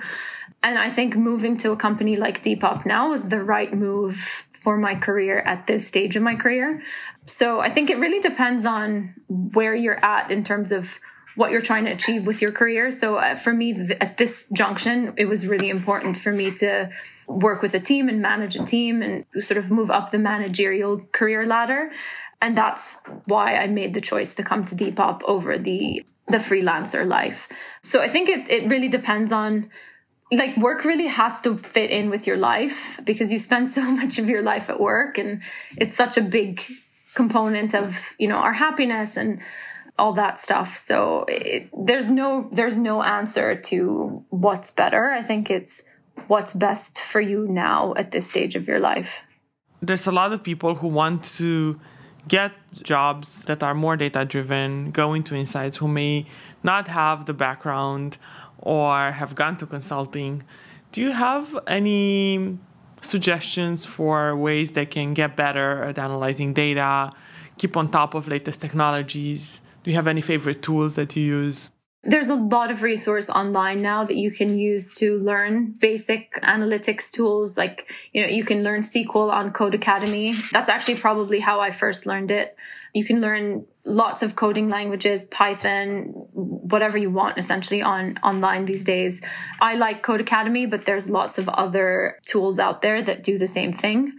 and 0.62 0.78
I 0.78 0.90
think 0.90 1.14
moving 1.14 1.58
to 1.58 1.72
a 1.72 1.76
company 1.76 2.16
like 2.16 2.42
Depop 2.42 2.87
now 2.87 3.10
was 3.10 3.24
the 3.24 3.42
right 3.42 3.72
move 3.74 4.46
for 4.64 4.78
my 4.78 4.94
career 4.94 5.40
at 5.40 5.66
this 5.66 5.87
stage 5.87 6.16
of 6.16 6.22
my 6.22 6.34
career. 6.34 6.82
So 7.26 7.60
I 7.60 7.70
think 7.70 7.90
it 7.90 7.98
really 7.98 8.20
depends 8.20 8.66
on 8.66 9.14
where 9.28 9.74
you're 9.74 10.04
at 10.04 10.30
in 10.30 10.44
terms 10.44 10.72
of 10.72 10.98
what 11.37 11.50
you're 11.50 11.62
trying 11.62 11.84
to 11.84 11.90
achieve 11.90 12.26
with 12.26 12.40
your 12.40 12.52
career. 12.52 12.90
So 12.90 13.16
uh, 13.16 13.34
for 13.34 13.52
me, 13.52 13.74
th- 13.74 13.98
at 14.00 14.18
this 14.18 14.46
junction, 14.52 15.14
it 15.16 15.24
was 15.24 15.46
really 15.46 15.68
important 15.68 16.16
for 16.16 16.32
me 16.32 16.52
to 16.56 16.90
work 17.26 17.62
with 17.62 17.74
a 17.74 17.80
team 17.80 18.08
and 18.08 18.20
manage 18.20 18.54
a 18.54 18.64
team 18.64 19.02
and 19.02 19.24
sort 19.40 19.58
of 19.58 19.70
move 19.70 19.90
up 19.90 20.12
the 20.12 20.18
managerial 20.18 21.00
career 21.12 21.46
ladder. 21.46 21.90
And 22.40 22.56
that's 22.56 22.98
why 23.24 23.56
I 23.56 23.66
made 23.66 23.94
the 23.94 24.00
choice 24.00 24.34
to 24.37 24.42
come 24.42 24.64
to 24.66 24.74
Depop 24.74 25.22
over 25.24 25.58
the 25.58 26.04
the 26.26 26.38
freelancer 26.38 27.06
life. 27.06 27.48
So 27.82 28.00
I 28.00 28.08
think 28.08 28.30
it, 28.30 28.48
it 28.48 28.66
really 28.68 28.88
depends 28.88 29.30
on 29.30 29.70
like 30.32 30.56
work 30.56 30.84
really 30.84 31.06
has 31.06 31.38
to 31.42 31.58
fit 31.58 31.90
in 31.90 32.08
with 32.08 32.26
your 32.26 32.38
life 32.38 32.98
because 33.04 33.30
you 33.30 33.38
spend 33.38 33.70
so 33.78 33.82
much 33.90 34.18
of 34.18 34.28
your 34.28 34.42
life 34.42 34.70
at 34.70 34.80
work 34.80 35.18
and 35.18 35.42
it's 35.76 35.96
such 35.96 36.16
a 36.16 36.22
big 36.22 36.62
component 37.14 37.74
of 37.74 37.96
you 38.18 38.29
know 38.29 38.37
our 38.37 38.53
happiness 38.53 39.16
and 39.16 39.40
all 39.98 40.12
that 40.14 40.40
stuff. 40.40 40.77
So 40.77 41.24
it, 41.29 41.70
there's 41.87 42.11
no 42.11 42.48
there's 42.53 42.79
no 42.79 43.03
answer 43.03 43.55
to 43.55 44.24
what's 44.31 44.70
better. 44.70 45.11
I 45.11 45.22
think 45.22 45.50
it's 45.50 45.83
what's 46.27 46.53
best 46.55 46.98
for 46.98 47.20
you 47.20 47.46
now 47.48 47.94
at 47.96 48.11
this 48.11 48.29
stage 48.29 48.57
of 48.57 48.66
your 48.66 48.81
life. 48.81 49.22
There's 49.81 50.07
a 50.07 50.12
lot 50.12 50.33
of 50.33 50.42
people 50.42 50.74
who 50.77 50.88
want 50.88 51.24
to 51.37 51.79
get 52.27 52.53
jobs 52.83 53.44
that 53.44 53.62
are 53.62 53.74
more 53.74 53.96
data 53.96 54.24
driven 54.24 54.90
go 54.90 55.12
into 55.12 55.35
insights 55.35 55.77
who 55.77 55.88
may 55.88 56.27
not 56.62 56.88
have 56.88 57.27
the 57.27 57.35
background 57.35 58.16
or 58.59 59.12
have 59.12 59.35
gone 59.35 59.57
to 59.59 59.66
consulting, 59.66 60.42
do 60.90 61.03
you 61.03 61.12
have 61.12 61.57
any 61.66 62.59
suggestions 63.04 63.84
for 63.84 64.36
ways 64.36 64.72
they 64.72 64.86
can 64.86 65.14
get 65.14 65.36
better 65.36 65.82
at 65.84 65.98
analyzing 65.98 66.52
data, 66.52 67.10
keep 67.58 67.76
on 67.76 67.90
top 67.90 68.14
of 68.14 68.28
latest 68.28 68.60
technologies? 68.60 69.62
Do 69.82 69.90
you 69.90 69.96
have 69.96 70.08
any 70.08 70.20
favorite 70.20 70.62
tools 70.62 70.94
that 70.96 71.14
you 71.14 71.22
use? 71.22 71.70
There's 72.06 72.28
a 72.28 72.34
lot 72.34 72.70
of 72.70 72.82
resource 72.82 73.30
online 73.30 73.80
now 73.80 74.04
that 74.04 74.16
you 74.16 74.30
can 74.30 74.58
use 74.58 74.92
to 74.94 75.18
learn 75.20 75.72
basic 75.72 76.34
analytics 76.42 77.10
tools. 77.10 77.56
Like, 77.56 77.90
you 78.12 78.20
know, 78.20 78.28
you 78.28 78.44
can 78.44 78.62
learn 78.62 78.82
SQL 78.82 79.32
on 79.32 79.52
Codecademy. 79.52 80.50
That's 80.50 80.68
actually 80.68 80.96
probably 80.96 81.40
how 81.40 81.60
I 81.60 81.70
first 81.70 82.04
learned 82.04 82.30
it. 82.30 82.56
You 82.94 83.04
can 83.04 83.20
learn 83.20 83.66
lots 83.85 84.22
of 84.22 84.37
coding 84.37 84.68
languages, 84.68 85.24
Python, 85.24 86.12
whatever 86.33 86.96
you 86.96 87.11
want 87.11 87.37
essentially 87.38 87.83
on 87.83 88.16
online 88.22 88.64
these 88.64 88.85
days. 88.85 89.20
I 89.61 89.74
like 89.74 90.02
Codecademy, 90.02 90.70
but 90.70 90.87
there's 90.87 91.11
lots 91.11 91.37
of 91.37 91.48
other 91.48 92.18
tools 92.26 92.59
out 92.59 92.83
there 92.83 93.02
that 93.02 93.22
do 93.22 93.37
the 93.37 93.48
same 93.48 93.72
thing. 93.72 94.12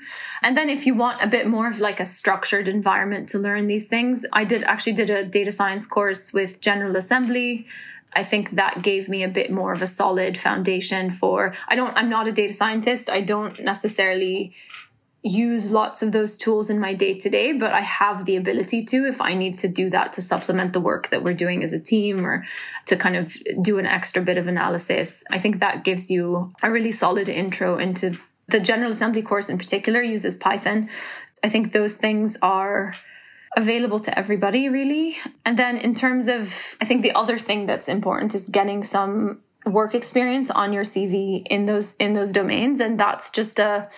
And 0.44 0.56
then 0.58 0.70
if 0.70 0.86
you 0.86 0.94
want 0.94 1.24
a 1.24 1.28
bit 1.28 1.48
more 1.48 1.68
of 1.68 1.80
like 1.80 2.00
a 2.00 2.06
structured 2.06 2.68
environment 2.68 3.30
to 3.30 3.40
learn 3.40 3.68
these 3.68 3.88
things, 3.88 4.26
I 4.34 4.44
did 4.44 4.64
actually 4.64 4.94
did 4.94 5.10
a 5.10 5.24
data 5.24 5.52
science 5.52 5.88
course 5.88 6.34
with 6.34 6.60
General 6.60 6.96
Assembly. 6.96 7.66
I 8.14 8.24
think 8.24 8.56
that 8.56 8.82
gave 8.82 9.10
me 9.10 9.24
a 9.24 9.28
bit 9.28 9.52
more 9.52 9.74
of 9.74 9.82
a 9.82 9.88
solid 9.88 10.38
foundation 10.38 11.12
for 11.12 11.54
I 11.68 11.76
don't 11.76 11.96
I'm 11.98 12.10
not 12.10 12.28
a 12.28 12.32
data 12.32 12.54
scientist. 12.54 13.10
I 13.10 13.22
don't 13.22 13.60
necessarily 13.60 14.54
use 15.26 15.72
lots 15.72 16.04
of 16.04 16.12
those 16.12 16.38
tools 16.38 16.70
in 16.70 16.80
my 16.80 16.94
day 16.94 17.18
to 17.18 17.30
day, 17.32 17.52
but 17.52 17.74
I 17.74 17.82
have 17.82 18.26
the 18.26 18.36
ability 18.36 18.86
to 18.86 19.08
if 19.08 19.20
I 19.20 19.34
need 19.34 19.58
to 19.60 19.68
do 19.68 19.90
that 19.90 20.14
to 20.14 20.22
supplement 20.22 20.74
the 20.74 20.80
work 20.80 21.10
that 21.10 21.24
we're 21.24 21.34
doing 21.34 21.64
as 21.64 21.74
a 21.74 21.80
team 21.80 22.24
or 22.24 22.46
to 22.86 22.96
kind 22.96 23.16
of 23.16 23.36
do 23.60 23.80
an 23.80 23.88
extra 23.88 24.22
bit 24.22 24.38
of 24.38 24.46
analysis. 24.46 25.24
I 25.32 25.40
think 25.40 25.60
that 25.60 25.84
gives 25.84 26.12
you 26.12 26.54
a 26.62 26.70
really 26.70 26.92
solid 26.92 27.28
intro 27.28 27.80
into 27.80 28.20
the 28.50 28.60
General 28.60 28.92
Assembly 28.92 29.24
course 29.24 29.50
in 29.50 29.58
particular 29.58 30.00
uses 30.00 30.36
Python. 30.36 30.92
I 31.44 31.50
think 31.50 31.72
those 31.72 31.96
things 31.96 32.38
are 32.44 32.94
available 33.58 34.00
to 34.02 34.20
everybody 34.20 34.70
really. 34.70 35.18
And 35.44 35.58
then 35.58 35.78
in 35.78 35.96
terms 35.96 36.28
of 36.28 36.78
I 36.80 36.86
think 36.86 37.02
the 37.02 37.14
other 37.14 37.40
thing 37.40 37.66
that's 37.66 37.88
important 37.88 38.36
is 38.36 38.48
getting 38.48 38.84
some 38.84 39.40
work 39.66 39.96
experience 39.96 40.52
on 40.52 40.72
your 40.72 40.84
CV 40.84 41.48
in 41.50 41.66
those 41.66 41.96
in 41.98 42.14
those 42.14 42.32
domains 42.32 42.80
and 42.80 43.00
that's 43.00 43.32
just 43.32 43.58
a 43.58 43.90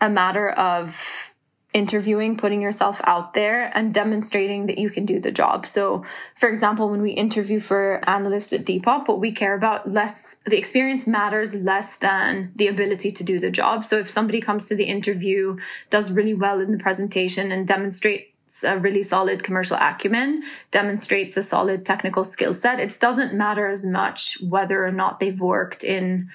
a 0.00 0.10
matter 0.10 0.50
of 0.50 1.34
interviewing, 1.74 2.36
putting 2.36 2.62
yourself 2.62 3.00
out 3.02 3.34
there 3.34 3.76
and 3.76 3.92
demonstrating 3.92 4.66
that 4.66 4.78
you 4.78 4.88
can 4.88 5.04
do 5.04 5.20
the 5.20 5.32
job. 5.32 5.66
So, 5.66 6.04
for 6.36 6.48
example, 6.48 6.88
when 6.88 7.02
we 7.02 7.10
interview 7.10 7.58
for 7.58 8.00
analysts 8.08 8.52
at 8.52 8.64
Depop, 8.64 9.08
what 9.08 9.18
we 9.20 9.32
care 9.32 9.54
about 9.54 9.90
less, 9.90 10.36
the 10.46 10.56
experience 10.56 11.04
matters 11.04 11.52
less 11.52 11.96
than 11.96 12.52
the 12.54 12.68
ability 12.68 13.10
to 13.10 13.24
do 13.24 13.40
the 13.40 13.50
job. 13.50 13.84
So 13.84 13.98
if 13.98 14.08
somebody 14.08 14.40
comes 14.40 14.66
to 14.66 14.76
the 14.76 14.84
interview, 14.84 15.58
does 15.90 16.12
really 16.12 16.34
well 16.34 16.60
in 16.60 16.70
the 16.70 16.78
presentation 16.78 17.50
and 17.50 17.66
demonstrates 17.66 18.62
a 18.62 18.78
really 18.78 19.02
solid 19.02 19.42
commercial 19.42 19.76
acumen, 19.80 20.44
demonstrates 20.70 21.36
a 21.36 21.42
solid 21.42 21.84
technical 21.84 22.22
skill 22.22 22.54
set, 22.54 22.78
it 22.78 23.00
doesn't 23.00 23.34
matter 23.34 23.66
as 23.68 23.84
much 23.84 24.38
whether 24.40 24.86
or 24.86 24.92
not 24.92 25.18
they've 25.18 25.40
worked 25.40 25.82
in 25.82 26.30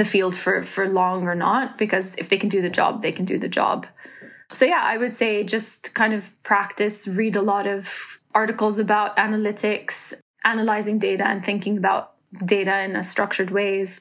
the 0.00 0.04
field 0.04 0.34
for 0.42 0.54
for 0.62 0.84
long 1.00 1.18
or 1.30 1.36
not 1.48 1.76
because 1.82 2.06
if 2.16 2.26
they 2.30 2.38
can 2.42 2.48
do 2.56 2.60
the 2.66 2.74
job 2.80 3.02
they 3.02 3.12
can 3.12 3.26
do 3.32 3.38
the 3.38 3.52
job. 3.60 3.86
So 4.58 4.64
yeah 4.64 4.82
i 4.92 4.96
would 4.96 5.14
say 5.22 5.30
just 5.56 5.94
kind 6.00 6.12
of 6.18 6.22
practice 6.42 6.96
read 7.20 7.36
a 7.36 7.44
lot 7.52 7.66
of 7.76 7.80
articles 8.34 8.78
about 8.78 9.16
analytics. 9.16 10.14
Analyzing 10.42 10.98
data 10.98 11.26
and 11.26 11.44
thinking 11.44 11.76
about 11.76 12.12
data 12.46 12.80
in 12.80 12.96
a 12.96 13.04
structured 13.04 13.50
ways 13.50 14.00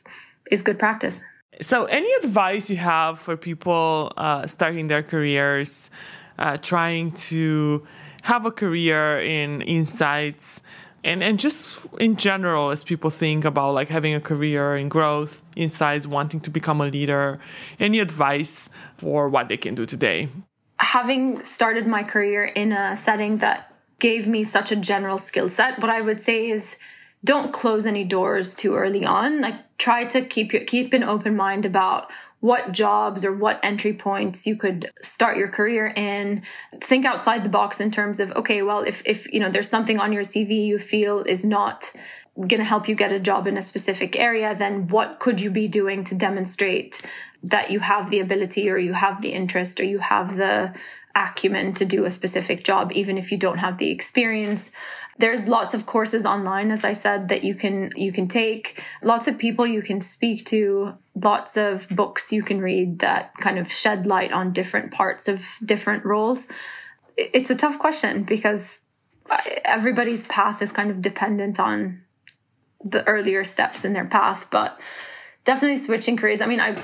is 0.49 0.61
good 0.61 0.79
practice. 0.79 1.19
So 1.61 1.85
any 1.85 2.11
advice 2.23 2.69
you 2.69 2.77
have 2.77 3.19
for 3.19 3.35
people 3.35 4.13
uh, 4.15 4.47
starting 4.47 4.87
their 4.87 5.03
careers 5.03 5.89
uh, 6.37 6.55
trying 6.55 7.11
to 7.29 7.85
have 8.21 8.45
a 8.45 8.51
career 8.51 9.19
in 9.19 9.61
insights 9.63 10.61
and 11.03 11.23
and 11.23 11.39
just 11.39 11.85
in 11.99 12.15
general 12.15 12.71
as 12.71 12.83
people 12.83 13.09
think 13.09 13.45
about 13.45 13.73
like 13.73 13.89
having 13.89 14.13
a 14.13 14.19
career 14.19 14.75
and 14.75 14.89
growth 14.91 15.41
insights 15.55 16.05
wanting 16.05 16.39
to 16.39 16.49
become 16.49 16.81
a 16.81 16.85
leader 16.85 17.39
any 17.79 17.99
advice 17.99 18.69
for 18.97 19.29
what 19.29 19.47
they 19.47 19.57
can 19.57 19.75
do 19.75 19.85
today? 19.85 20.29
Having 20.77 21.43
started 21.43 21.87
my 21.87 22.03
career 22.03 22.45
in 22.45 22.71
a 22.71 22.95
setting 22.95 23.39
that 23.39 23.73
gave 23.99 24.27
me 24.27 24.43
such 24.43 24.71
a 24.71 24.75
general 24.75 25.17
skill 25.17 25.49
set 25.49 25.79
what 25.79 25.89
i 25.89 26.01
would 26.01 26.21
say 26.21 26.49
is 26.49 26.77
don't 27.23 27.51
close 27.51 27.85
any 27.85 28.03
doors 28.03 28.55
too 28.55 28.75
early 28.75 29.05
on. 29.05 29.41
Like 29.41 29.77
try 29.77 30.05
to 30.05 30.23
keep 30.23 30.53
your, 30.53 30.63
keep 30.63 30.93
an 30.93 31.03
open 31.03 31.35
mind 31.35 31.65
about 31.65 32.09
what 32.41 32.71
jobs 32.71 33.25
or 33.25 33.33
what 33.33 33.59
entry 33.63 33.93
points 33.93 34.47
you 34.47 34.55
could 34.55 34.89
start 35.01 35.37
your 35.37 35.49
career 35.49 35.87
in. 35.87 36.41
Think 36.81 37.05
outside 37.05 37.43
the 37.43 37.49
box 37.49 37.79
in 37.79 37.91
terms 37.91 38.19
of 38.19 38.31
okay 38.31 38.61
well 38.61 38.81
if 38.81 39.01
if 39.05 39.31
you 39.33 39.39
know 39.39 39.49
there's 39.49 39.69
something 39.69 39.99
on 39.99 40.13
your 40.13 40.23
cv 40.23 40.65
you 40.65 40.79
feel 40.79 41.21
is 41.23 41.43
not 41.43 41.91
going 42.35 42.59
to 42.59 42.63
help 42.63 42.87
you 42.87 42.95
get 42.95 43.11
a 43.11 43.19
job 43.19 43.47
in 43.47 43.57
a 43.57 43.61
specific 43.61 44.15
area 44.15 44.55
then 44.55 44.87
what 44.87 45.19
could 45.19 45.41
you 45.41 45.49
be 45.49 45.67
doing 45.67 46.05
to 46.05 46.15
demonstrate 46.15 47.01
that 47.43 47.69
you 47.71 47.79
have 47.79 48.09
the 48.09 48.19
ability 48.19 48.69
or 48.69 48.77
you 48.77 48.93
have 48.93 49.21
the 49.21 49.33
interest 49.33 49.79
or 49.79 49.83
you 49.83 49.99
have 49.99 50.37
the 50.37 50.73
acumen 51.15 51.73
to 51.73 51.83
do 51.83 52.05
a 52.05 52.11
specific 52.11 52.63
job 52.63 52.91
even 52.93 53.17
if 53.17 53.31
you 53.31 53.37
don't 53.37 53.57
have 53.57 53.77
the 53.77 53.89
experience 53.89 54.71
there's 55.19 55.47
lots 55.47 55.73
of 55.73 55.85
courses 55.85 56.25
online 56.25 56.71
as 56.71 56.83
i 56.83 56.93
said 56.93 57.27
that 57.27 57.43
you 57.43 57.53
can 57.53 57.91
you 57.95 58.11
can 58.11 58.27
take. 58.27 58.81
Lots 59.03 59.27
of 59.27 59.37
people 59.37 59.67
you 59.67 59.81
can 59.81 60.01
speak 60.01 60.45
to. 60.47 60.93
Lots 61.13 61.57
of 61.57 61.87
books 61.89 62.31
you 62.31 62.41
can 62.41 62.61
read 62.61 62.99
that 62.99 63.35
kind 63.37 63.59
of 63.59 63.71
shed 63.71 64.07
light 64.07 64.31
on 64.31 64.53
different 64.53 64.91
parts 64.91 65.27
of 65.27 65.45
different 65.63 66.05
roles. 66.05 66.47
It's 67.17 67.49
a 67.49 67.55
tough 67.55 67.77
question 67.77 68.23
because 68.23 68.79
everybody's 69.65 70.23
path 70.23 70.61
is 70.61 70.71
kind 70.71 70.89
of 70.89 71.01
dependent 71.01 71.59
on 71.59 72.01
the 72.83 73.05
earlier 73.05 73.43
steps 73.43 73.83
in 73.83 73.91
their 73.91 74.05
path 74.05 74.47
but 74.49 74.79
definitely 75.43 75.77
switching 75.77 76.15
careers. 76.15 76.39
I 76.41 76.45
mean 76.45 76.61
i 76.61 76.75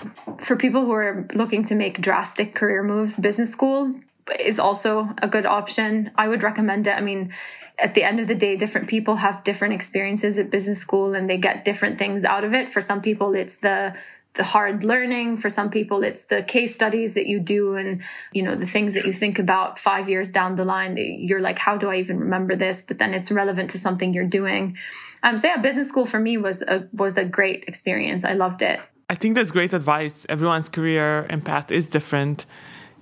for 0.41 0.57
people 0.57 0.85
who 0.85 0.91
are 0.91 1.25
looking 1.33 1.63
to 1.65 1.75
make 1.75 2.01
drastic 2.01 2.53
career 2.53 2.83
moves 2.83 3.15
business 3.15 3.49
school 3.49 3.95
is 4.39 4.59
also 4.59 5.09
a 5.21 5.27
good 5.27 5.45
option. 5.45 6.11
I 6.17 6.27
would 6.27 6.43
recommend 6.43 6.87
it. 6.87 6.91
I 6.91 7.01
mean 7.01 7.33
at 7.79 7.93
the 7.93 8.03
end 8.03 8.19
of 8.19 8.27
the 8.27 8.35
day, 8.35 8.55
different 8.55 8.87
people 8.87 9.17
have 9.17 9.43
different 9.43 9.73
experiences 9.73 10.39
at 10.39 10.49
business 10.49 10.79
school 10.79 11.13
and 11.13 11.29
they 11.29 11.37
get 11.37 11.65
different 11.65 11.97
things 11.97 12.23
out 12.23 12.43
of 12.43 12.53
it. 12.53 12.71
For 12.71 12.81
some 12.81 13.01
people, 13.01 13.33
it's 13.33 13.57
the 13.57 13.95
the 14.35 14.43
hard 14.43 14.83
learning. 14.83 15.37
For 15.37 15.49
some 15.49 15.69
people 15.69 16.03
it's 16.03 16.25
the 16.25 16.43
case 16.43 16.75
studies 16.75 17.13
that 17.13 17.25
you 17.25 17.39
do 17.39 17.75
and 17.75 18.03
you 18.33 18.43
know 18.43 18.55
the 18.55 18.65
things 18.65 18.93
that 18.93 19.05
you 19.05 19.13
think 19.13 19.39
about 19.39 19.79
5 19.79 20.09
years 20.09 20.31
down 20.31 20.55
the 20.55 20.65
line 20.65 20.97
you're 20.97 21.39
like 21.39 21.57
how 21.57 21.77
do 21.77 21.89
i 21.89 21.95
even 21.97 22.19
remember 22.19 22.55
this? 22.55 22.81
But 22.81 22.99
then 22.99 23.13
it's 23.13 23.31
relevant 23.31 23.71
to 23.71 23.77
something 23.77 24.13
you're 24.13 24.27
doing. 24.27 24.77
Um 25.23 25.37
so 25.37 25.47
yeah 25.47 25.57
business 25.57 25.87
school 25.87 26.05
for 26.05 26.19
me 26.19 26.37
was 26.37 26.61
a 26.61 26.87
was 26.91 27.17
a 27.17 27.25
great 27.25 27.63
experience. 27.67 28.25
I 28.25 28.33
loved 28.33 28.61
it. 28.61 28.79
I 29.09 29.15
think 29.15 29.35
that's 29.35 29.51
great 29.51 29.73
advice. 29.73 30.25
Everyone's 30.27 30.69
career 30.69 31.25
and 31.29 31.45
path 31.45 31.71
is 31.71 31.87
different 31.87 32.45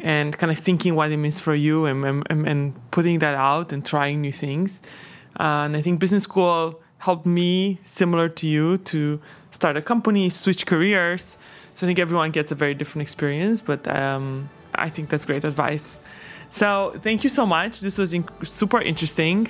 and 0.03 0.37
kind 0.37 0.51
of 0.51 0.59
thinking 0.59 0.95
what 0.95 1.11
it 1.11 1.17
means 1.17 1.39
for 1.39 1.55
you 1.55 1.85
and, 1.85 2.03
and, 2.29 2.47
and 2.47 2.91
putting 2.91 3.19
that 3.19 3.35
out 3.35 3.71
and 3.71 3.85
trying 3.85 4.21
new 4.21 4.33
things. 4.33 4.81
Uh, 5.39 5.63
and 5.65 5.77
I 5.77 5.81
think 5.81 5.99
business 5.99 6.23
school 6.23 6.79
helped 6.99 7.25
me, 7.25 7.79
similar 7.85 8.29
to 8.29 8.45
you, 8.45 8.77
to 8.79 9.19
start 9.51 9.77
a 9.77 9.81
company, 9.81 10.29
switch 10.29 10.65
careers. 10.65 11.37
So 11.75 11.85
I 11.85 11.87
think 11.87 11.99
everyone 11.99 12.31
gets 12.31 12.51
a 12.51 12.55
very 12.55 12.73
different 12.73 13.01
experience, 13.01 13.61
but 13.61 13.87
um, 13.87 14.49
I 14.75 14.89
think 14.89 15.09
that's 15.09 15.25
great 15.25 15.43
advice. 15.45 15.99
So 16.49 16.93
thank 17.01 17.23
you 17.23 17.29
so 17.29 17.45
much. 17.45 17.79
This 17.79 17.97
was 17.97 18.13
inc- 18.13 18.45
super 18.45 18.81
interesting. 18.81 19.49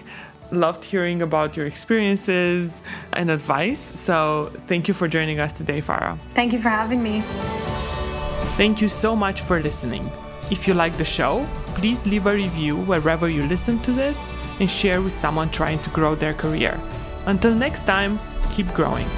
Loved 0.51 0.85
hearing 0.85 1.21
about 1.21 1.57
your 1.57 1.65
experiences 1.65 2.83
and 3.13 3.31
advice. 3.31 3.79
So 3.99 4.53
thank 4.67 4.87
you 4.87 4.93
for 4.93 5.07
joining 5.07 5.39
us 5.39 5.57
today, 5.57 5.81
Farah. 5.81 6.17
Thank 6.35 6.53
you 6.53 6.61
for 6.61 6.69
having 6.69 7.01
me. 7.01 7.23
Thank 8.55 8.81
you 8.81 8.87
so 8.87 9.15
much 9.15 9.41
for 9.41 9.59
listening. 9.59 10.11
If 10.51 10.67
you 10.67 10.73
like 10.73 10.97
the 10.97 11.05
show, 11.05 11.47
please 11.75 12.05
leave 12.05 12.25
a 12.27 12.33
review 12.33 12.77
wherever 12.77 13.29
you 13.29 13.43
listen 13.43 13.79
to 13.83 13.91
this 13.91 14.19
and 14.59 14.69
share 14.69 15.01
with 15.01 15.13
someone 15.13 15.49
trying 15.49 15.79
to 15.79 15.89
grow 15.89 16.15
their 16.15 16.33
career. 16.33 16.79
Until 17.25 17.55
next 17.55 17.85
time, 17.85 18.19
keep 18.51 18.67
growing. 18.73 19.09